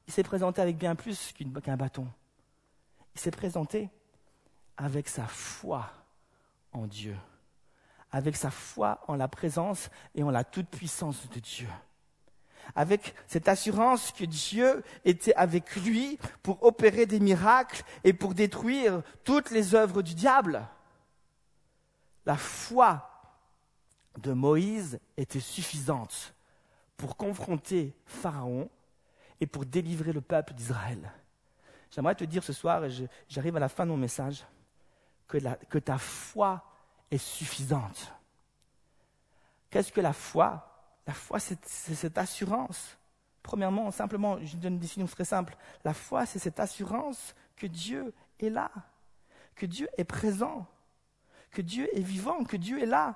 il 0.08 0.14
s'est 0.14 0.24
présenté 0.24 0.62
avec 0.62 0.78
bien 0.78 0.96
plus 0.96 1.34
qu'un 1.64 1.78
bâton. 1.78 2.08
Il 3.14 3.20
s'est 3.20 3.32
présenté 3.32 3.90
avec 4.78 5.08
sa 5.08 5.28
foi 5.28 5.92
en 6.72 6.88
Dieu, 6.88 7.16
avec 8.12 8.36
sa 8.36 8.52
foi 8.52 9.04
en 9.08 9.16
la 9.16 9.28
présence 9.28 9.90
et 10.16 10.24
en 10.24 10.32
la 10.32 10.44
toute-puissance 10.44 11.30
de 11.30 11.40
Dieu, 11.40 11.68
avec 12.76 13.16
cette 13.28 13.48
assurance 13.48 14.12
que 14.12 14.26
Dieu 14.26 14.84
était 15.06 15.36
avec 15.36 15.76
lui 15.76 16.18
pour 16.44 16.64
opérer 16.64 17.06
des 17.06 17.20
miracles 17.20 17.84
et 18.04 18.14
pour 18.14 18.34
détruire 18.34 19.02
toutes 19.24 19.52
les 19.52 19.76
œuvres 19.76 20.02
du 20.02 20.16
diable. 20.16 20.68
La 22.26 22.38
foi 22.38 23.08
de 24.20 24.34
Moïse 24.34 25.00
était 25.18 25.40
suffisante 25.40 26.34
pour 26.98 27.18
confronter 27.18 27.96
Pharaon 28.06 28.70
et 29.40 29.48
pour 29.48 29.66
délivrer 29.66 30.14
le 30.14 30.22
peuple 30.22 30.54
d'Israël. 30.54 31.12
J'aimerais 31.90 32.16
te 32.16 32.24
dire 32.24 32.44
ce 32.44 32.54
soir, 32.54 32.86
et 32.86 32.90
j'arrive 33.28 33.58
à 33.58 33.60
la 33.60 33.70
fin 33.70 33.86
de 33.86 33.92
mon 33.92 33.98
message, 33.98 34.46
que, 35.40 35.80
ta 35.80 35.98
foi 35.98 36.64
est 37.10 37.18
suffisante. 37.18 38.14
Qu'est-ce 39.70 39.92
que 39.92 40.02
la 40.02 40.14
foi? 40.14 40.68
La 41.08 41.14
foi, 41.14 41.40
c'est 41.40 41.66
cette 41.66 42.18
assurance. 42.18 42.98
Premièrement, 43.42 43.90
simplement, 43.92 44.38
je 44.44 44.58
donne 44.58 44.74
une 44.74 44.80
définition 44.80 45.16
très 45.16 45.26
simple. 45.26 45.56
La 45.84 45.94
foi, 45.94 46.26
c'est 46.26 46.40
cette 46.40 46.60
assurance 46.60 47.34
que 47.56 47.68
Dieu 47.68 48.14
est 48.40 48.50
là, 48.50 48.72
que 49.56 49.66
Dieu 49.66 49.88
est 49.98 50.04
présent, 50.04 50.68
que 51.50 51.62
Dieu 51.62 51.90
est 51.98 52.02
vivant, 52.02 52.44
que 52.44 52.58
Dieu 52.58 52.82
est 52.82 52.86
là. 52.86 53.16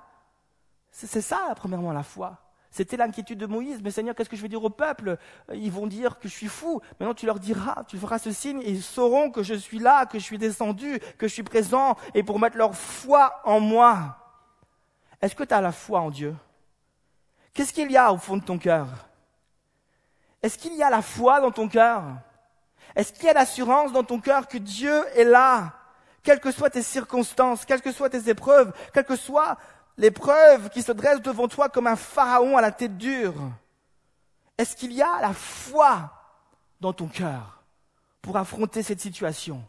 C'est 0.90 1.20
ça, 1.20 1.52
premièrement, 1.56 1.92
la 1.92 2.02
foi. 2.02 2.45
C'était 2.70 2.96
l'inquiétude 2.96 3.38
de 3.38 3.46
Moïse. 3.46 3.80
Mais 3.82 3.90
Seigneur, 3.90 4.14
qu'est-ce 4.14 4.28
que 4.28 4.36
je 4.36 4.42
vais 4.42 4.48
dire 4.48 4.62
au 4.62 4.70
peuple? 4.70 5.18
Ils 5.52 5.72
vont 5.72 5.86
dire 5.86 6.18
que 6.18 6.28
je 6.28 6.34
suis 6.34 6.48
fou. 6.48 6.80
Maintenant, 7.00 7.14
tu 7.14 7.26
leur 7.26 7.38
diras, 7.38 7.84
tu 7.88 7.98
feras 7.98 8.18
ce 8.18 8.32
signe 8.32 8.60
et 8.62 8.70
ils 8.70 8.82
sauront 8.82 9.30
que 9.30 9.42
je 9.42 9.54
suis 9.54 9.78
là, 9.78 10.06
que 10.06 10.18
je 10.18 10.24
suis 10.24 10.38
descendu, 10.38 10.98
que 11.18 11.28
je 11.28 11.32
suis 11.32 11.42
présent 11.42 11.96
et 12.14 12.22
pour 12.22 12.38
mettre 12.38 12.56
leur 12.56 12.74
foi 12.74 13.40
en 13.44 13.60
moi. 13.60 14.18
Est-ce 15.20 15.34
que 15.34 15.44
tu 15.44 15.54
as 15.54 15.60
la 15.60 15.72
foi 15.72 16.00
en 16.00 16.10
Dieu? 16.10 16.34
Qu'est-ce 17.54 17.72
qu'il 17.72 17.90
y 17.90 17.96
a 17.96 18.12
au 18.12 18.18
fond 18.18 18.36
de 18.36 18.44
ton 18.44 18.58
cœur? 18.58 18.88
Est-ce 20.42 20.58
qu'il 20.58 20.74
y 20.74 20.82
a 20.82 20.90
la 20.90 21.02
foi 21.02 21.40
dans 21.40 21.50
ton 21.50 21.68
cœur? 21.68 22.02
Est-ce 22.94 23.12
qu'il 23.12 23.24
y 23.24 23.28
a 23.28 23.32
l'assurance 23.32 23.92
dans 23.92 24.04
ton 24.04 24.20
cœur 24.20 24.46
que 24.46 24.58
Dieu 24.58 25.04
est 25.14 25.24
là? 25.24 25.72
Quelles 26.22 26.40
que 26.40 26.50
soient 26.50 26.70
tes 26.70 26.82
circonstances, 26.82 27.64
quelles 27.64 27.82
que 27.82 27.92
soient 27.92 28.10
tes 28.10 28.28
épreuves, 28.28 28.72
quelles 28.92 29.04
que 29.04 29.16
soient 29.16 29.58
l'épreuve 29.96 30.70
qui 30.70 30.82
se 30.82 30.92
dresse 30.92 31.22
devant 31.22 31.48
toi 31.48 31.68
comme 31.68 31.86
un 31.86 31.96
pharaon 31.96 32.56
à 32.56 32.60
la 32.60 32.72
tête 32.72 32.96
dure 32.96 33.34
Est-ce 34.58 34.76
qu'il 34.76 34.92
y 34.92 35.02
a 35.02 35.20
la 35.20 35.32
foi 35.32 36.12
dans 36.80 36.92
ton 36.92 37.08
cœur 37.08 37.62
pour 38.22 38.36
affronter 38.36 38.82
cette 38.82 39.00
situation? 39.00 39.66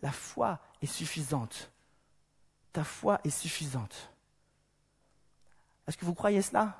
La 0.00 0.12
foi 0.12 0.58
est 0.80 0.86
suffisante. 0.86 1.70
Ta 2.72 2.84
foi 2.84 3.20
est 3.24 3.30
suffisante. 3.30 4.10
Est-ce 5.86 5.96
que 5.96 6.04
vous 6.04 6.14
croyez 6.14 6.42
cela? 6.42 6.78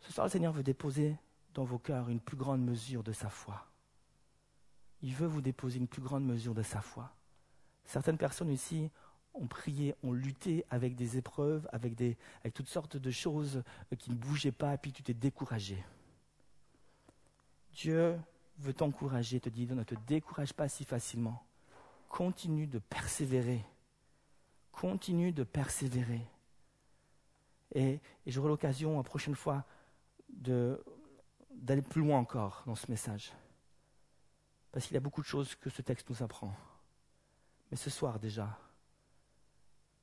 Ce 0.00 0.12
soir, 0.12 0.26
le 0.26 0.30
Seigneur 0.30 0.52
veut 0.52 0.62
déposer 0.62 1.16
dans 1.54 1.64
vos 1.64 1.78
cœurs 1.78 2.08
une 2.08 2.20
plus 2.20 2.36
grande 2.36 2.64
mesure 2.64 3.02
de 3.02 3.12
sa 3.12 3.28
foi. 3.28 3.66
Il 5.02 5.14
veut 5.14 5.26
vous 5.26 5.42
déposer 5.42 5.78
une 5.78 5.86
plus 5.86 6.02
grande 6.02 6.24
mesure 6.24 6.54
de 6.54 6.62
sa 6.62 6.80
foi. 6.80 7.10
Certaines 7.84 8.18
personnes 8.18 8.50
ici 8.50 8.90
ont 9.34 9.46
prié, 9.46 9.94
ont 10.02 10.12
lutté 10.12 10.64
avec 10.70 10.94
des 10.96 11.16
épreuves, 11.16 11.68
avec, 11.72 11.94
des, 11.94 12.16
avec 12.40 12.54
toutes 12.54 12.68
sortes 12.68 12.96
de 12.96 13.10
choses 13.10 13.62
qui 13.98 14.10
ne 14.10 14.16
bougeaient 14.16 14.52
pas, 14.52 14.74
et 14.74 14.78
puis 14.78 14.92
tu 14.92 15.02
t'es 15.02 15.14
découragé. 15.14 15.82
Dieu 17.72 18.18
veut 18.58 18.74
t'encourager, 18.74 19.40
te 19.40 19.48
dire 19.48 19.74
ne 19.74 19.84
te 19.84 19.94
décourage 20.06 20.52
pas 20.52 20.68
si 20.68 20.84
facilement. 20.84 21.42
Continue 22.08 22.66
de 22.66 22.78
persévérer. 22.78 23.64
Continue 24.72 25.32
de 25.32 25.44
persévérer. 25.44 26.26
Et, 27.74 28.00
et 28.26 28.30
j'aurai 28.30 28.48
l'occasion 28.48 28.96
la 28.96 29.02
prochaine 29.02 29.34
fois 29.34 29.64
d'aller 30.28 31.82
plus 31.82 32.00
loin 32.00 32.18
encore 32.18 32.62
dans 32.66 32.74
ce 32.74 32.90
message. 32.90 33.32
Parce 34.72 34.86
qu'il 34.86 34.94
y 34.94 34.96
a 34.96 35.00
beaucoup 35.00 35.22
de 35.22 35.26
choses 35.26 35.54
que 35.54 35.70
ce 35.70 35.82
texte 35.82 36.08
nous 36.10 36.22
apprend. 36.22 36.54
Mais 37.70 37.76
ce 37.76 37.90
soir 37.90 38.18
déjà, 38.18 38.58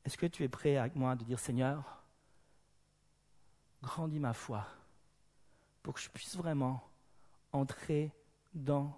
est-ce 0.05 0.17
que 0.17 0.27
tu 0.27 0.43
es 0.43 0.47
prêt 0.47 0.77
avec 0.77 0.95
moi 0.95 1.15
de 1.15 1.23
dire 1.23 1.39
Seigneur, 1.39 2.03
grandis 3.81 4.19
ma 4.19 4.33
foi 4.33 4.65
pour 5.81 5.95
que 5.95 5.99
je 5.99 6.09
puisse 6.09 6.35
vraiment 6.35 6.81
entrer 7.51 8.11
dans 8.53 8.97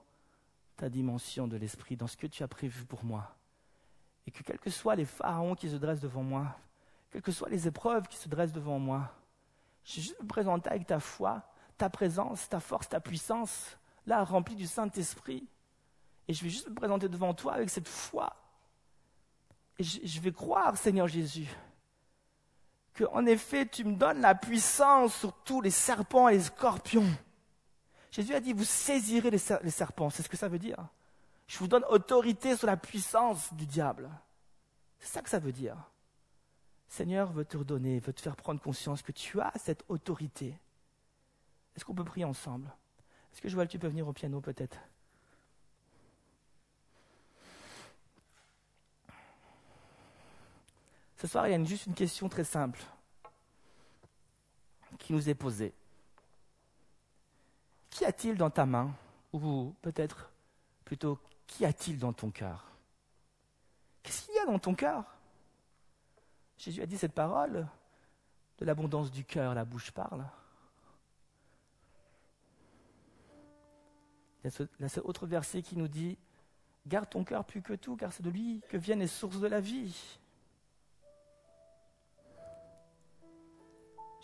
ta 0.76 0.89
dimension 0.89 1.48
de 1.48 1.58
l'esprit, 1.58 1.96
dans 1.96 2.08
ce 2.08 2.17
que 2.17 2.28
tu 2.28 2.43
as 2.43 2.48
prévu 2.48 2.86
pour 2.86 3.04
moi? 3.04 3.36
Et 4.26 4.32
que 4.32 4.43
quels 4.43 4.60
que 4.60 4.70
soient 4.70 4.96
les 4.96 5.06
pharaons 5.06 5.56
qui 5.56 5.70
se 5.70 5.78
dressent 5.78 6.02
devant 6.02 6.24
moi, 6.24 6.58
quelles 7.10 7.22
que 7.22 7.32
soient 7.32 7.50
les 7.50 7.67
épreuves 7.67 8.08
qui 8.08 8.17
se 8.17 8.28
dressent 8.28 8.52
devant 8.52 8.78
moi, 8.78 9.10
je 9.86 10.02
juste 10.02 10.22
me 10.22 10.28
présenter 10.28 10.70
avec 10.70 10.86
ta 10.86 11.00
foi, 11.00 11.41
ta 11.78 11.89
présence, 11.89 12.50
ta 12.50 12.60
force, 12.60 12.89
ta 12.89 13.00
puissance, 13.00 13.78
là 14.06 14.26
remplie 14.26 14.56
du 14.56 14.67
Saint-Esprit, 14.67 15.48
Et 16.28 16.34
je 16.34 16.43
vais 16.43 16.50
juste 16.50 16.67
me 16.67 16.76
présenter 16.76 17.08
devant 17.08 17.34
toi 17.34 17.54
avec 17.54 17.70
cette 17.70 17.88
foi. 17.88 18.36
Et 19.80 19.84
je, 19.84 20.20
vais 20.22 20.32
croire, 20.32 20.76
Seigneur 20.76 21.08
Jésus, 21.08 21.48
que 22.94 23.04
en 23.12 23.26
effet, 23.26 23.68
tu 23.68 23.84
me 23.84 23.96
donnes 23.96 24.22
la 24.22 24.34
puissance 24.34 25.16
sur 25.16 25.34
tous 25.44 25.62
les 25.62 25.70
serpents 25.70 26.30
et 26.30 26.34
les 26.34 26.44
scorpions. 26.44 27.08
Jésus 28.10 28.34
a 28.34 28.40
dit, 28.40 28.54
vous 28.54 28.63
saisirez 28.63 29.30
les, 29.30 29.42
les 29.62 29.70
serpents. 29.70 30.10
C'est 30.10 30.24
ce 30.24 30.30
que 30.30 30.38
ça 30.38 30.48
veut 30.48 30.58
dire. 30.58 30.88
Je 31.48 31.60
vous 31.60 31.68
donne 31.68 31.84
autorité 31.90 32.58
sur 32.58 32.68
la 32.68 32.78
puissance 32.78 33.54
du 33.54 33.66
diable. 33.66 34.10
C'est 35.00 35.13
ça 35.13 35.22
que 35.22 35.30
ça 35.30 35.40
veut 35.40 35.52
dire. 35.52 35.78
Seigneur 36.88 37.32
veut 37.32 37.46
te 37.46 37.58
redonner, 37.58 38.00
veut 38.00 38.13
te 38.13 38.22
faire 38.22 38.36
prendre 38.36 38.62
conscience 38.62 39.02
que 39.02 39.12
tu 39.12 39.40
as 39.40 39.54
cette 39.58 39.84
autorité. 39.90 40.58
Est-ce 41.76 41.86
qu'on 41.86 41.94
peut 41.94 42.04
prier 42.04 42.26
ensemble? 42.26 42.74
Est-ce 43.32 43.42
que 43.42 43.50
Joël, 43.50 43.68
tu 43.68 43.78
peux 43.78 43.88
venir 43.88 44.08
au 44.08 44.13
piano 44.13 44.42
peut-être? 44.42 44.78
Ce 51.17 51.25
soir, 51.25 51.47
il 51.47 51.51
y 51.51 51.56
a 51.56 51.63
juste 51.63 51.88
une 51.88 51.95
question 51.95 52.30
très 52.30 52.43
simple 52.43 52.80
qui 54.99 55.13
nous 55.13 55.30
est 55.30 55.36
posée. 55.36 55.73
Qu'y 57.89 58.06
a-t-il 58.06 58.38
dans 58.38 58.51
ta 58.51 58.65
main 58.65 58.93
Ou 59.34 59.73
peut-être 59.82 60.30
plutôt, 60.86 61.19
qu'y 61.47 61.65
a-t-il 61.65 61.97
dans 61.97 62.13
ton 62.13 62.30
cœur? 62.30 62.65
Qu'est-ce 64.03 64.25
qu'il 64.25 64.36
y 64.36 64.39
a 64.39 64.45
dans 64.45 64.60
ton 64.60 64.75
cœur? 64.75 65.03
Jésus 66.58 66.82
a 66.82 66.86
dit 66.86 66.97
cette 66.97 67.13
parole, 67.13 67.67
de 68.60 68.65
l'abondance 68.65 69.12
du 69.12 69.25
cœur, 69.25 69.56
la 69.56 69.65
bouche 69.65 69.91
parle. 69.91 70.23
Il 74.43 74.51
y 74.80 74.84
a 74.84 74.89
ce, 74.89 74.99
autre 74.99 75.25
verset 75.25 75.63
qui 75.63 75.77
nous 75.77 75.88
dit, 75.88 76.17
garde 76.86 77.10
ton 77.10 77.23
cœur 77.23 77.43
plus 77.43 77.63
que 77.63 77.73
tout, 77.73 77.95
car 77.95 78.13
c'est 78.13 78.23
de 78.23 78.30
lui 78.30 78.62
que 78.69 78.77
viennent 78.77 78.99
les 78.99 79.08
sources 79.08 79.39
de 79.39 79.47
la 79.47 79.60
vie. 79.60 80.19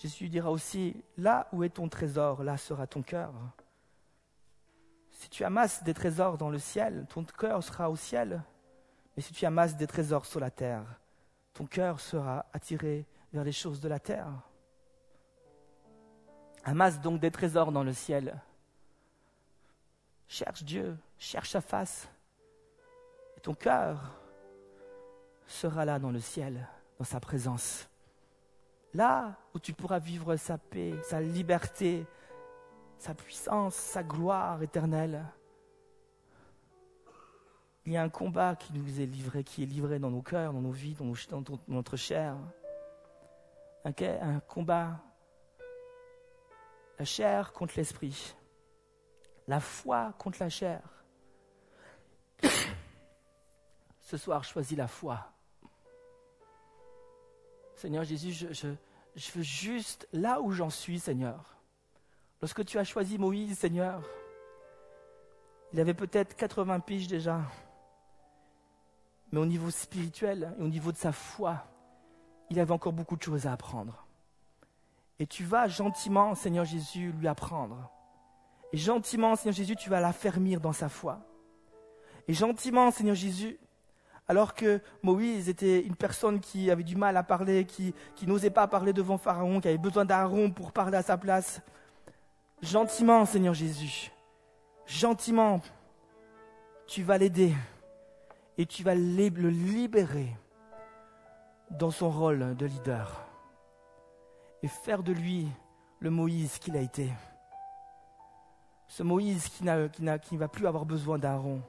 Jésus 0.04 0.28
dira 0.28 0.52
aussi, 0.52 1.02
là 1.18 1.48
où 1.54 1.64
est 1.64 1.70
ton 1.70 1.88
trésor, 1.88 2.44
là 2.44 2.58
sera 2.58 2.88
ton 2.88 3.02
cœur. 3.02 3.32
Si 5.12 5.30
tu 5.30 5.46
amasses 5.46 5.82
des 5.82 5.94
trésors 5.94 6.38
dans 6.38 6.50
le 6.50 6.60
ciel, 6.60 7.06
ton 7.08 7.24
cœur 7.24 7.64
sera 7.64 7.90
au 7.90 7.96
ciel. 7.96 8.44
Mais 9.16 9.24
si 9.24 9.32
tu 9.32 9.46
amasses 9.46 9.78
des 9.78 9.88
trésors 9.88 10.26
sur 10.26 10.42
la 10.42 10.52
terre, 10.52 10.84
ton 11.54 11.66
cœur 11.66 12.02
sera 12.02 12.46
attiré 12.52 13.06
vers 13.32 13.46
les 13.46 13.54
choses 13.54 13.80
de 13.80 13.88
la 13.88 13.98
terre. 13.98 14.28
Amasse 16.66 17.00
donc 17.00 17.22
des 17.22 17.32
trésors 17.32 17.72
dans 17.72 17.86
le 17.86 17.94
ciel. 17.94 18.38
Cherche 20.28 20.66
Dieu, 20.66 20.98
cherche 21.18 21.52
sa 21.52 21.62
face. 21.62 22.10
Et 23.38 23.40
ton 23.40 23.54
cœur 23.54 24.20
sera 25.48 25.86
là 25.86 25.98
dans 25.98 26.12
le 26.12 26.20
ciel, 26.20 26.68
dans 27.00 27.06
sa 27.06 27.22
présence. 27.22 27.88
Là 28.94 29.36
où 29.54 29.60
tu 29.60 29.74
pourras 29.74 30.00
vivre 30.00 30.36
sa 30.36 30.58
paix, 30.58 30.94
sa 31.04 31.20
liberté, 31.20 32.06
sa 32.98 33.14
puissance, 33.14 33.76
sa 33.76 34.04
gloire 34.04 34.62
éternelle. 34.62 35.26
Il 37.86 37.92
y 37.92 37.98
a 37.98 38.04
un 38.04 38.10
combat 38.10 38.56
qui 38.56 38.72
nous 38.74 39.02
est 39.02 39.06
livré, 39.06 39.44
qui 39.44 39.64
est 39.64 39.66
livré 39.66 40.00
dans 40.00 40.10
nos 40.10 40.22
cœurs, 40.22 40.54
dans 40.54 40.62
nos 40.62 40.72
vies, 40.72 40.96
dans, 40.96 41.44
notre 41.68 41.98
chair. 41.98 42.38
Un, 43.84 44.40
combat, 44.48 45.02
la 46.98 47.04
chair 47.04 47.52
contre 47.52 47.74
l'esprit, 47.76 48.36
la 49.48 49.60
foi 49.60 50.14
contre 50.18 50.38
la 50.40 50.48
chair. 50.50 50.82
Ce 54.02 54.16
soir, 54.16 54.46
choisis 54.46 54.78
la 54.78 54.88
foi. 54.88 55.33
Seigneur 57.84 58.06
Jésus, 58.06 58.32
je, 58.32 59.32
veux 59.36 59.44
juste, 59.44 60.08
là 60.14 60.40
où 60.40 60.54
j'en 60.54 60.70
suis, 60.70 61.02
Seigneur, 61.02 61.58
lorsque 62.42 62.64
tu 62.64 62.80
as 62.80 62.86
choisi 62.86 63.18
Moïse, 63.18 63.60
Seigneur, 63.60 64.02
il 65.74 65.82
avait 65.82 65.94
peut-être 65.94 66.34
80 66.38 66.80
piges 66.80 67.10
déjà 67.10 67.42
mais 69.34 69.40
au 69.40 69.46
niveau 69.46 69.70
spirituel 69.70 70.56
et 70.58 70.62
au 70.62 70.70
niveau 70.70 70.94
de 70.94 70.98
sa 70.98 71.12
foi, 71.12 71.66
il 72.50 72.58
avait 72.58 72.72
encore 72.72 72.94
beaucoup 72.94 73.18
de 73.18 73.22
choses 73.22 73.48
à 73.48 73.52
apprendre. 73.52 74.08
Et 75.20 75.28
tu 75.28 75.44
vas 75.44 75.68
gentiment, 75.68 76.36
Seigneur 76.36 76.64
Jésus, 76.64 77.12
lui 77.12 77.28
apprendre. 77.28 77.92
Et 78.72 78.78
gentiment, 78.78 79.36
Seigneur 79.36 79.56
Jésus, 79.56 79.76
tu 79.76 79.90
vas 79.90 80.00
l'affermir 80.00 80.62
dans 80.62 80.72
sa 80.72 80.88
foi. 80.88 81.20
Et 82.30 82.34
gentiment, 82.34 82.92
Seigneur 82.92 83.16
Jésus, 83.16 83.60
alors 84.28 84.54
que 84.54 84.82
Moïse 85.02 85.50
était 85.50 85.82
une 85.82 85.96
personne 85.96 86.40
qui 86.40 86.72
avait 86.72 86.84
du 86.84 86.96
mal 86.96 87.18
à 87.18 87.24
parler, 87.24 87.66
qui, 87.66 87.94
qui 88.16 88.26
n'osait 88.26 88.50
pas 88.50 88.68
parler 88.68 88.94
devant 88.94 89.18
Pharaon, 89.18 89.60
qui 89.60 89.68
avait 89.68 89.78
besoin 89.78 90.06
d'Aaron 90.06 90.52
pour 90.52 90.72
parler 90.72 90.98
à 90.98 91.04
sa 91.04 91.18
place, 91.18 91.62
gentiment, 92.62 93.26
Seigneur 93.26 93.54
Jésus, 93.54 94.12
gentiment, 94.86 95.62
tu 96.88 97.04
vas 97.04 97.18
l'aider 97.18 97.54
et 98.58 98.66
tu 98.66 98.84
vas 98.84 98.96
le 98.96 99.50
libérer 99.50 100.36
dans 101.72 101.92
son 101.92 102.10
rôle 102.10 102.56
de 102.56 102.66
leader 102.66 103.26
et 104.62 104.68
faire 104.68 105.04
de 105.04 105.12
lui 105.12 105.48
le 106.00 106.10
Moïse 106.10 106.60
qu'il 106.60 106.78
a 106.78 106.82
été. 106.82 107.10
Ce 108.88 109.04
Moïse 109.04 109.48
qui, 109.50 109.64
qui 109.64 110.34
ne 110.36 110.40
va 110.40 110.48
plus 110.48 110.68
avoir 110.68 110.86
besoin 110.86 111.18
d'Aaron. 111.18 111.62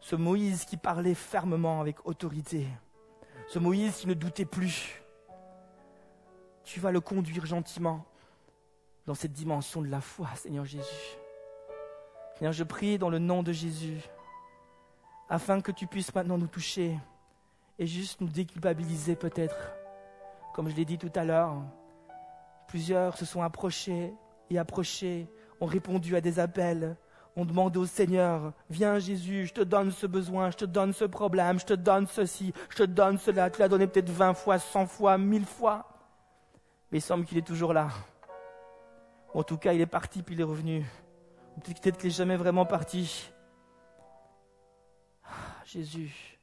Ce 0.00 0.16
Moïse 0.16 0.64
qui 0.64 0.76
parlait 0.76 1.14
fermement 1.14 1.80
avec 1.80 2.06
autorité. 2.06 2.66
Ce 3.48 3.58
Moïse 3.58 3.96
qui 3.96 4.06
ne 4.06 4.14
doutait 4.14 4.44
plus. 4.44 5.02
Tu 6.64 6.80
vas 6.80 6.90
le 6.90 7.00
conduire 7.00 7.46
gentiment 7.46 8.04
dans 9.06 9.14
cette 9.14 9.32
dimension 9.32 9.82
de 9.82 9.88
la 9.88 10.00
foi, 10.00 10.28
Seigneur 10.36 10.64
Jésus. 10.64 11.18
Seigneur, 12.34 12.52
je 12.52 12.64
prie 12.64 12.98
dans 12.98 13.10
le 13.10 13.18
nom 13.18 13.42
de 13.42 13.52
Jésus 13.52 14.00
afin 15.28 15.60
que 15.60 15.70
tu 15.70 15.86
puisses 15.86 16.14
maintenant 16.14 16.38
nous 16.38 16.48
toucher 16.48 16.98
et 17.78 17.86
juste 17.86 18.20
nous 18.20 18.28
déculpabiliser 18.28 19.16
peut-être. 19.16 19.72
Comme 20.54 20.68
je 20.68 20.74
l'ai 20.74 20.84
dit 20.84 20.98
tout 20.98 21.12
à 21.14 21.24
l'heure, 21.24 21.62
plusieurs 22.66 23.16
se 23.16 23.24
sont 23.24 23.42
approchés 23.42 24.12
et 24.50 24.58
approchés, 24.58 25.28
ont 25.60 25.66
répondu 25.66 26.16
à 26.16 26.20
des 26.20 26.38
appels, 26.38 26.96
ont 27.40 27.44
demandé 27.44 27.78
au 27.78 27.86
Seigneur, 27.86 28.52
viens 28.68 28.98
Jésus, 28.98 29.46
je 29.46 29.54
te 29.54 29.60
donne 29.62 29.90
ce 29.90 30.06
besoin, 30.06 30.50
je 30.50 30.58
te 30.58 30.64
donne 30.64 30.92
ce 30.92 31.04
problème, 31.04 31.58
je 31.58 31.66
te 31.66 31.74
donne 31.74 32.06
ceci, 32.06 32.52
je 32.68 32.76
te 32.76 32.82
donne 32.82 33.18
cela. 33.18 33.48
Tu 33.50 33.60
l'as 33.60 33.68
donné 33.68 33.86
peut-être 33.86 34.10
vingt 34.10 34.34
fois, 34.34 34.58
cent 34.58 34.86
fois, 34.86 35.16
mille 35.16 35.46
fois. 35.46 35.86
Mais 36.90 36.98
il 36.98 37.02
semble 37.02 37.24
qu'il 37.24 37.38
est 37.38 37.46
toujours 37.46 37.72
là. 37.72 37.88
en 39.32 39.42
tout 39.42 39.56
cas, 39.56 39.72
il 39.72 39.80
est 39.80 39.86
parti 39.86 40.22
puis 40.22 40.34
il 40.34 40.40
est 40.40 40.44
revenu. 40.44 40.84
Peut-être 41.64 41.96
qu'il 41.96 42.08
n'est 42.08 42.14
jamais 42.14 42.36
vraiment 42.36 42.66
parti. 42.66 43.30
Jésus. 45.64 46.38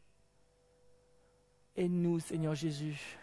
Aide-nous, 1.75 2.19
Seigneur 2.19 2.55
Jésus, 2.55 3.19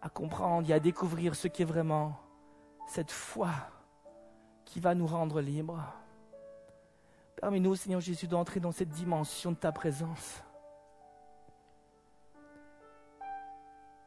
à 0.00 0.08
comprendre 0.08 0.70
et 0.70 0.72
à 0.72 0.80
découvrir 0.80 1.34
ce 1.34 1.48
qui 1.48 1.62
est 1.62 1.66
vraiment 1.66 2.18
cette 2.86 3.10
foi 3.10 3.50
qui 4.64 4.80
va 4.80 4.94
nous 4.94 5.06
rendre 5.06 5.42
libres. 5.42 5.82
Permets-nous, 7.40 7.76
Seigneur 7.76 8.00
Jésus, 8.00 8.26
d'entrer 8.26 8.58
dans 8.58 8.72
cette 8.72 8.88
dimension 8.88 9.52
de 9.52 9.56
ta 9.56 9.70
présence. 9.70 10.42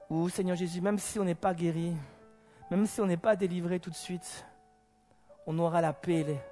Ou, 0.09 0.27
Seigneur 0.27 0.57
Jésus, 0.57 0.81
même 0.81 0.99
si 0.99 1.17
on 1.17 1.23
n'est 1.23 1.33
pas 1.33 1.53
guéri, 1.53 1.95
même 2.69 2.85
si 2.85 2.99
on 2.99 3.05
n'est 3.05 3.15
pas 3.15 3.37
délivré 3.37 3.79
tout 3.79 3.89
de 3.89 3.95
suite, 3.95 4.45
on 5.47 5.57
aura 5.59 5.79
la 5.79 5.93
paix 5.93 6.43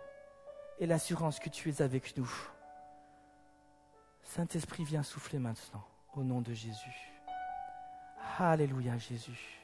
et 0.80 0.86
l'assurance 0.86 1.40
que 1.40 1.50
tu 1.50 1.70
es 1.70 1.82
avec 1.82 2.16
nous. 2.16 2.32
Saint-Esprit, 4.24 4.86
viens 4.86 5.04
souffler 5.04 5.40
maintenant, 5.40 5.84
au 6.14 6.24
nom 6.24 6.40
de 6.40 6.54
Jésus. 6.54 7.12
Alléluia 8.38 8.98
Jésus. 8.98 9.60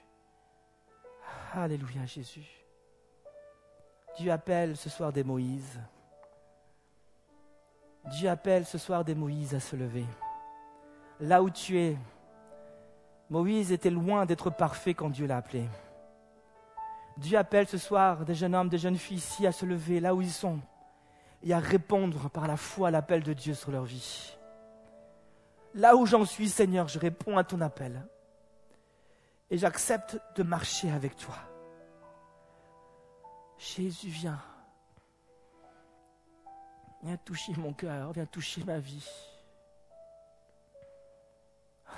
Alléluia 1.54 2.06
Jésus. 2.06 2.50
Dieu 4.18 4.32
appelle 4.32 4.76
ce 4.76 4.90
soir 4.90 5.14
des 5.14 5.24
Moïse. 5.24 5.80
Dieu 8.12 8.30
appelle 8.30 8.66
ce 8.66 8.78
soir 8.78 9.04
des 9.04 9.16
Moïse 9.16 9.56
à 9.56 9.60
se 9.60 9.76
lever. 9.76 10.06
Là 11.20 11.42
où 11.42 11.50
tu 11.50 11.80
es, 11.80 11.98
Moïse 13.30 13.72
était 13.72 13.90
loin 13.90 14.26
d'être 14.26 14.50
parfait 14.50 14.94
quand 14.94 15.10
Dieu 15.10 15.26
l'a 15.26 15.38
appelé. 15.38 15.68
Dieu 17.18 17.38
appelle 17.38 17.68
ce 17.68 17.78
soir 17.78 18.26
des 18.26 18.36
jeunes 18.36 18.54
hommes, 18.54 18.70
des 18.70 18.78
jeunes 18.78 18.98
filles 18.98 19.18
ici 19.18 19.48
à 19.48 19.52
se 19.52 19.66
lever 19.66 20.00
là 20.00 20.14
où 20.14 20.22
ils 20.22 20.32
sont 20.32 20.60
et 21.42 21.54
à 21.54 21.60
répondre 21.60 22.30
par 22.30 22.48
la 22.48 22.58
foi 22.58 22.90
à 22.90 22.92
l'appel 22.92 23.24
de 23.24 23.34
Dieu 23.34 23.54
sur 23.54 23.72
leur 23.72 23.84
vie. 23.84 24.36
Là 25.74 25.96
où 25.96 26.06
j'en 26.06 26.26
suis, 26.26 26.50
Seigneur, 26.50 26.88
je 26.88 27.00
réponds 27.00 27.38
à 27.38 27.44
ton 27.44 27.62
appel. 27.62 28.06
Et 29.50 29.58
j'accepte 29.58 30.20
de 30.36 30.44
marcher 30.44 30.92
avec 30.92 31.16
toi. 31.16 31.36
Jésus, 33.58 34.10
viens. 34.10 34.40
Viens 37.06 37.18
toucher 37.18 37.54
mon 37.56 37.72
cœur, 37.72 38.14
viens 38.14 38.26
toucher 38.26 38.64
ma 38.64 38.80
vie. 38.80 39.08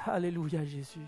Alléluia 0.05 0.65
Jésus. 0.65 1.07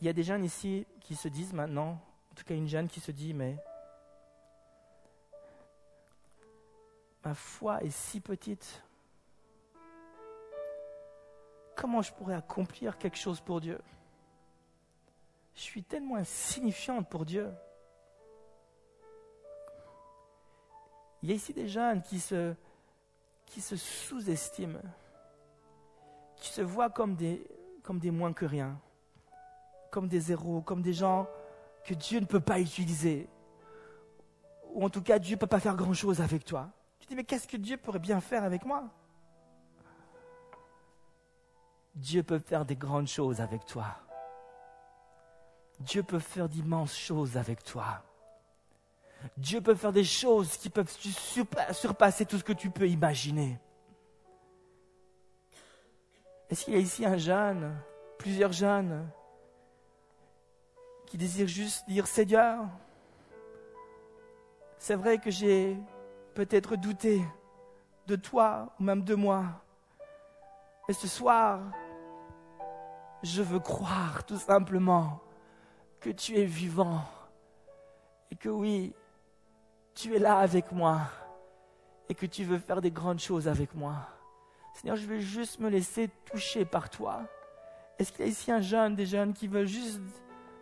Il 0.00 0.06
y 0.06 0.08
a 0.08 0.14
des 0.14 0.22
jeunes 0.22 0.44
ici 0.44 0.86
qui 1.00 1.14
se 1.14 1.28
disent 1.28 1.52
maintenant, 1.52 2.00
en 2.30 2.34
tout 2.34 2.44
cas 2.44 2.54
une 2.54 2.68
jeune 2.68 2.88
qui 2.88 3.00
se 3.00 3.10
dit, 3.10 3.34
mais 3.34 3.62
ma 7.22 7.34
foi 7.34 7.82
est 7.84 7.90
si 7.90 8.20
petite. 8.20 8.82
Comment 11.76 12.00
je 12.00 12.14
pourrais 12.14 12.34
accomplir 12.34 12.96
quelque 12.96 13.18
chose 13.18 13.42
pour 13.42 13.60
Dieu? 13.60 13.78
Je 15.54 15.60
suis 15.60 15.82
tellement 15.82 16.16
insignifiante 16.16 17.10
pour 17.10 17.26
Dieu. 17.26 17.52
Il 21.22 21.28
y 21.28 21.32
a 21.32 21.36
ici 21.36 21.52
des 21.52 21.68
jeunes 21.68 22.02
qui 22.02 22.18
se, 22.18 22.56
sous-estiment, 23.76 24.80
qui 26.36 26.48
se 26.52 26.62
voient 26.62 26.90
comme 26.90 27.14
des, 27.14 27.46
comme 27.82 27.98
des 27.98 28.10
moins 28.10 28.32
que 28.32 28.44
rien, 28.44 28.78
comme 29.90 30.08
des 30.08 30.32
héros, 30.32 30.62
comme 30.62 30.82
des 30.82 30.92
gens 30.92 31.28
que 31.84 31.94
Dieu 31.94 32.18
ne 32.18 32.26
peut 32.26 32.40
pas 32.40 32.58
utiliser. 32.58 33.28
Ou 34.72 34.84
en 34.84 34.90
tout 34.90 35.02
cas, 35.02 35.18
Dieu 35.18 35.36
ne 35.36 35.40
peut 35.40 35.46
pas 35.46 35.60
faire 35.60 35.76
grand-chose 35.76 36.20
avec 36.20 36.44
toi. 36.44 36.70
Tu 36.98 37.06
dis, 37.06 37.14
mais 37.14 37.24
qu'est-ce 37.24 37.46
que 37.46 37.56
Dieu 37.56 37.76
pourrait 37.76 37.98
bien 37.98 38.20
faire 38.20 38.42
avec 38.42 38.64
moi? 38.64 38.88
Dieu 41.94 42.22
peut 42.22 42.38
faire 42.38 42.64
des 42.64 42.76
grandes 42.76 43.06
choses 43.06 43.40
avec 43.40 43.64
toi. 43.66 43.86
Dieu 45.78 46.02
peut 46.02 46.18
faire 46.18 46.48
d'immenses 46.48 46.96
choses 46.96 47.36
avec 47.36 47.62
toi. 47.62 48.02
Dieu 49.36 49.60
peut 49.60 49.74
faire 49.74 49.92
des 49.92 50.04
choses 50.04 50.56
qui 50.56 50.70
peuvent 50.70 50.92
surpasser 51.72 52.26
tout 52.26 52.38
ce 52.38 52.44
que 52.44 52.52
tu 52.52 52.70
peux 52.70 52.88
imaginer. 52.88 53.58
Est-ce 56.50 56.64
qu'il 56.64 56.74
y 56.74 56.76
a 56.76 56.80
ici 56.80 57.06
un 57.06 57.16
jeune, 57.16 57.74
plusieurs 58.18 58.52
jeunes, 58.52 59.08
qui 61.06 61.16
désirent 61.16 61.48
juste 61.48 61.88
dire 61.88 62.06
Seigneur, 62.06 62.66
c'est 64.78 64.94
vrai 64.94 65.18
que 65.18 65.30
j'ai 65.30 65.78
peut-être 66.34 66.76
douté 66.76 67.22
de 68.06 68.16
toi 68.16 68.74
ou 68.78 68.84
même 68.84 69.04
de 69.04 69.14
moi. 69.14 69.44
Et 70.88 70.92
ce 70.92 71.06
soir, 71.06 71.60
je 73.22 73.42
veux 73.42 73.60
croire 73.60 74.24
tout 74.24 74.38
simplement 74.38 75.20
que 76.00 76.10
tu 76.10 76.36
es 76.36 76.44
vivant 76.44 77.04
et 78.30 78.36
que 78.36 78.48
oui, 78.48 78.92
tu 79.94 80.14
es 80.14 80.18
là 80.18 80.38
avec 80.38 80.72
moi 80.72 81.00
et 82.08 82.14
que 82.14 82.26
tu 82.26 82.44
veux 82.44 82.58
faire 82.58 82.80
des 82.80 82.90
grandes 82.90 83.20
choses 83.20 83.48
avec 83.48 83.74
moi. 83.74 83.94
Seigneur, 84.74 84.96
je 84.96 85.06
veux 85.06 85.20
juste 85.20 85.60
me 85.60 85.68
laisser 85.68 86.08
toucher 86.24 86.64
par 86.64 86.90
toi. 86.90 87.22
Est-ce 87.98 88.12
qu'il 88.12 88.24
y 88.24 88.28
a 88.28 88.30
ici 88.30 88.50
un 88.50 88.60
jeune, 88.60 88.96
des 88.96 89.06
jeunes 89.06 89.32
qui 89.32 89.46
veulent 89.46 89.66
juste 89.66 90.00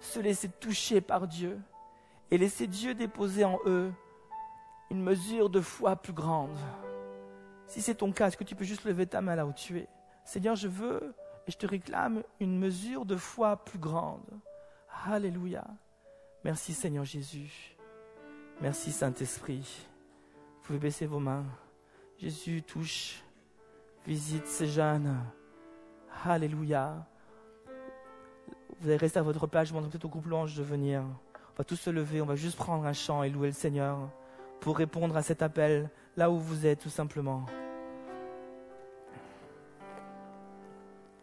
se 0.01 0.21
laisser 0.21 0.49
toucher 0.49 1.01
par 1.01 1.27
Dieu 1.27 1.59
et 2.31 2.39
laisser 2.39 2.67
Dieu 2.67 2.95
déposer 2.95 3.45
en 3.45 3.59
eux 3.67 3.93
une 4.91 5.03
mesure 5.03 5.49
de 5.49 5.61
foi 5.61 5.97
plus 5.97 6.13
grande? 6.13 6.59
Si 7.67 7.81
c'est 7.81 7.95
ton 7.95 8.11
cas, 8.11 8.29
est-ce 8.29 8.37
que 8.37 8.45
tu 8.45 8.57
peux 8.57 8.65
juste 8.65 8.85
lever 8.85 9.07
ta 9.07 9.21
main 9.21 9.37
là 9.37 9.47
où 9.47 9.53
tu 9.53 9.79
es? 9.79 9.89
Seigneur, 10.25 10.57
je 10.57 10.69
veux 10.69 11.15
et 11.47 11.53
je 11.53 11.57
te 11.57 11.67
réclame 11.67 12.23
une 12.41 12.59
mesure 12.59 13.05
de 13.07 13.17
foi 13.17 13.57
plus 13.57 13.79
grande. 13.79 14.27
Alléluia. 15.07 15.65
Merci 16.45 16.75
Seigneur 16.75 17.05
Jésus. 17.05 17.77
Merci 18.63 18.93
Saint-Esprit. 18.93 19.87
Vous 20.35 20.67
pouvez 20.67 20.79
baisser 20.79 21.07
vos 21.07 21.19
mains. 21.19 21.47
Jésus 22.19 22.63
touche, 22.63 23.23
visite 24.07 24.47
ces 24.47 24.67
jeunes. 24.67 25.17
Alléluia. 26.25 27.07
Vous 28.79 28.89
allez 28.89 28.99
rester 28.99 29.19
à 29.19 29.23
votre 29.23 29.47
place. 29.47 29.69
Je 29.69 29.73
demande 29.73 29.91
peut-être 29.91 30.05
au 30.05 30.09
groupe 30.11 30.27
louange 30.27 30.57
de 30.57 30.63
venir. 30.63 31.03
On 31.03 31.57
va 31.57 31.65
tous 31.65 31.77
se 31.77 31.89
lever. 31.89 32.21
On 32.21 32.27
va 32.27 32.37
juste 32.37 32.59
prendre 32.59 32.85
un 32.85 32.93
chant 32.93 33.23
et 33.23 33.31
louer 33.31 33.49
le 33.49 33.55
Seigneur 33.55 34.11
pour 34.61 34.77
répondre 34.77 35.17
à 35.17 35.23
cet 35.23 35.41
appel 35.41 35.89
là 36.19 36.31
où 36.31 36.39
vous 36.39 36.67
êtes, 36.67 36.81
tout 36.81 36.91
simplement. 36.91 37.47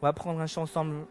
On 0.01 0.05
va 0.07 0.13
prendre 0.13 0.39
un 0.39 0.47
chant 0.47 0.63
ensemble. 0.63 1.05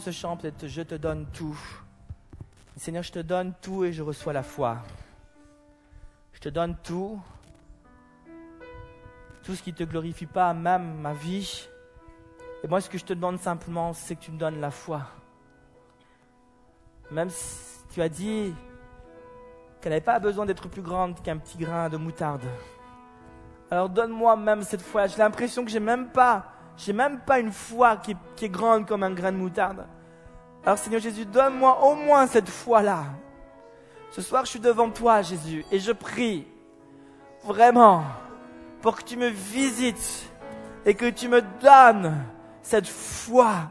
Ce 0.00 0.10
chant, 0.10 0.36
peut-être 0.36 0.66
je 0.66 0.82
te 0.82 0.94
donne 0.94 1.26
tout. 1.32 1.58
Seigneur, 2.76 3.02
je 3.02 3.12
te 3.12 3.18
donne 3.18 3.52
tout 3.60 3.84
et 3.84 3.92
je 3.92 4.02
reçois 4.02 4.32
la 4.32 4.42
foi. 4.42 4.78
Je 6.32 6.40
te 6.40 6.48
donne 6.48 6.76
tout 6.82 7.20
tout 9.42 9.54
ce 9.54 9.62
qui 9.62 9.72
ne 9.72 9.76
te 9.76 9.84
glorifie 9.84 10.26
pas, 10.26 10.54
même 10.54 11.00
ma 11.00 11.12
vie. 11.12 11.68
Et 12.62 12.68
moi, 12.68 12.80
ce 12.80 12.88
que 12.88 12.98
je 12.98 13.04
te 13.04 13.12
demande 13.12 13.40
simplement, 13.40 13.92
c'est 13.92 14.14
que 14.14 14.20
tu 14.20 14.30
me 14.30 14.38
donnes 14.38 14.60
la 14.60 14.70
foi. 14.70 15.02
Même 17.10 17.28
si 17.28 17.84
tu 17.92 18.00
as 18.00 18.08
dit 18.08 18.54
qu'elle 19.80 19.90
n'avait 19.90 20.00
pas 20.00 20.20
besoin 20.20 20.46
d'être 20.46 20.68
plus 20.68 20.82
grande 20.82 21.20
qu'un 21.22 21.38
petit 21.38 21.58
grain 21.58 21.88
de 21.88 21.96
moutarde. 21.96 22.44
Alors 23.70 23.88
donne-moi 23.88 24.36
même 24.36 24.62
cette 24.62 24.82
foi. 24.82 25.08
J'ai 25.08 25.18
l'impression 25.18 25.64
que 25.64 25.70
j'ai 25.70 25.80
même 25.80 26.10
pas, 26.10 26.52
j'ai 26.76 26.92
même 26.92 27.20
pas 27.20 27.38
une 27.38 27.52
foi 27.52 27.96
qui 27.96 28.16
est 28.40 28.48
grande 28.48 28.86
comme 28.86 29.02
un 29.02 29.10
grain 29.10 29.32
de 29.32 29.36
moutarde. 29.36 29.86
Alors 30.64 30.78
Seigneur 30.78 31.00
Jésus, 31.00 31.26
donne-moi 31.26 31.84
au 31.84 31.94
moins 31.94 32.26
cette 32.26 32.48
foi-là. 32.48 33.04
Ce 34.10 34.22
soir, 34.22 34.44
je 34.44 34.50
suis 34.50 34.60
devant 34.60 34.90
toi, 34.90 35.22
Jésus, 35.22 35.64
et 35.72 35.78
je 35.78 35.90
prie 35.90 36.46
vraiment 37.44 38.04
pour 38.80 38.96
que 38.96 39.02
tu 39.02 39.16
me 39.16 39.28
visites 39.28 40.30
et 40.84 40.94
que 40.94 41.08
tu 41.08 41.28
me 41.28 41.42
donnes 41.60 42.24
cette 42.62 42.88
foi 42.88 43.70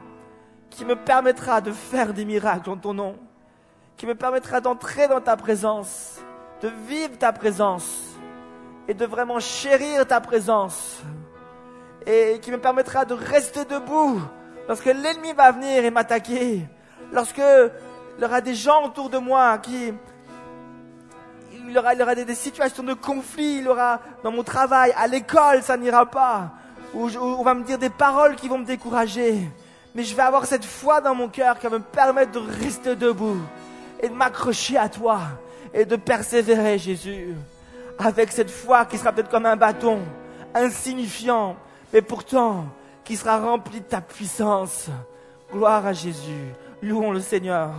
qui 0.69 0.83
me 0.83 0.95
permettra 0.95 1.61
de 1.61 1.71
faire 1.71 2.13
des 2.13 2.25
miracles 2.25 2.69
en 2.69 2.77
ton 2.77 2.93
nom, 2.93 3.17
qui 3.97 4.05
me 4.05 4.15
permettra 4.15 4.61
d'entrer 4.61 5.07
dans 5.07 5.21
ta 5.21 5.37
présence, 5.37 6.19
de 6.61 6.69
vivre 6.87 7.17
ta 7.17 7.31
présence 7.31 8.01
et 8.87 8.93
de 8.93 9.05
vraiment 9.05 9.39
chérir 9.39 10.07
ta 10.07 10.19
présence 10.19 11.01
et 12.05 12.39
qui 12.41 12.51
me 12.51 12.57
permettra 12.57 13.05
de 13.05 13.13
rester 13.13 13.65
debout 13.65 14.19
lorsque 14.67 14.85
l'ennemi 14.85 15.33
va 15.33 15.51
venir 15.51 15.83
et 15.83 15.91
m'attaquer, 15.91 16.61
lorsque 17.11 17.37
il 17.37 18.21
y 18.21 18.25
aura 18.25 18.41
des 18.41 18.55
gens 18.55 18.85
autour 18.85 19.09
de 19.09 19.17
moi 19.17 19.57
qui, 19.57 19.93
il 21.67 21.71
y 21.71 21.77
aura, 21.77 21.93
il 21.93 22.01
aura 22.01 22.15
des, 22.15 22.35
situations 22.35 22.83
de 22.83 22.93
conflit, 22.93 23.57
il 23.57 23.63
y 23.63 23.67
aura 23.67 23.99
dans 24.23 24.31
mon 24.31 24.43
travail, 24.43 24.93
à 24.97 25.07
l'école, 25.07 25.61
ça 25.61 25.77
n'ira 25.77 26.05
pas. 26.05 26.51
Où, 26.93 27.09
on 27.17 27.43
va 27.43 27.53
me 27.53 27.63
dire 27.63 27.77
des 27.77 27.89
paroles 27.89 28.35
qui 28.35 28.47
vont 28.47 28.57
me 28.57 28.65
décourager. 28.65 29.47
Mais 29.95 30.03
je 30.03 30.15
vais 30.15 30.21
avoir 30.21 30.45
cette 30.45 30.65
foi 30.65 31.01
dans 31.01 31.15
mon 31.15 31.29
cœur 31.29 31.59
qui 31.59 31.67
va 31.67 31.77
me 31.77 31.83
permettre 31.83 32.31
de 32.31 32.39
rester 32.39 32.95
debout 32.95 33.37
et 34.01 34.09
de 34.09 34.13
m'accrocher 34.13 34.77
à 34.77 34.89
toi 34.89 35.21
et 35.73 35.85
de 35.85 35.95
persévérer, 35.95 36.77
Jésus. 36.77 37.35
Avec 37.99 38.31
cette 38.31 38.49
foi 38.49 38.85
qui 38.85 38.97
sera 38.97 39.11
peut-être 39.11 39.29
comme 39.29 39.45
un 39.45 39.55
bâton, 39.55 39.99
insignifiant, 40.53 41.55
mais 41.93 42.01
pourtant 42.01 42.65
qui 43.03 43.15
sera 43.15 43.39
rempli 43.39 43.79
de 43.79 43.85
ta 43.85 44.01
puissance. 44.01 44.89
Gloire 45.51 45.85
à 45.85 45.93
Jésus. 45.93 46.53
Louons 46.81 47.11
le 47.11 47.19
Seigneur. 47.19 47.73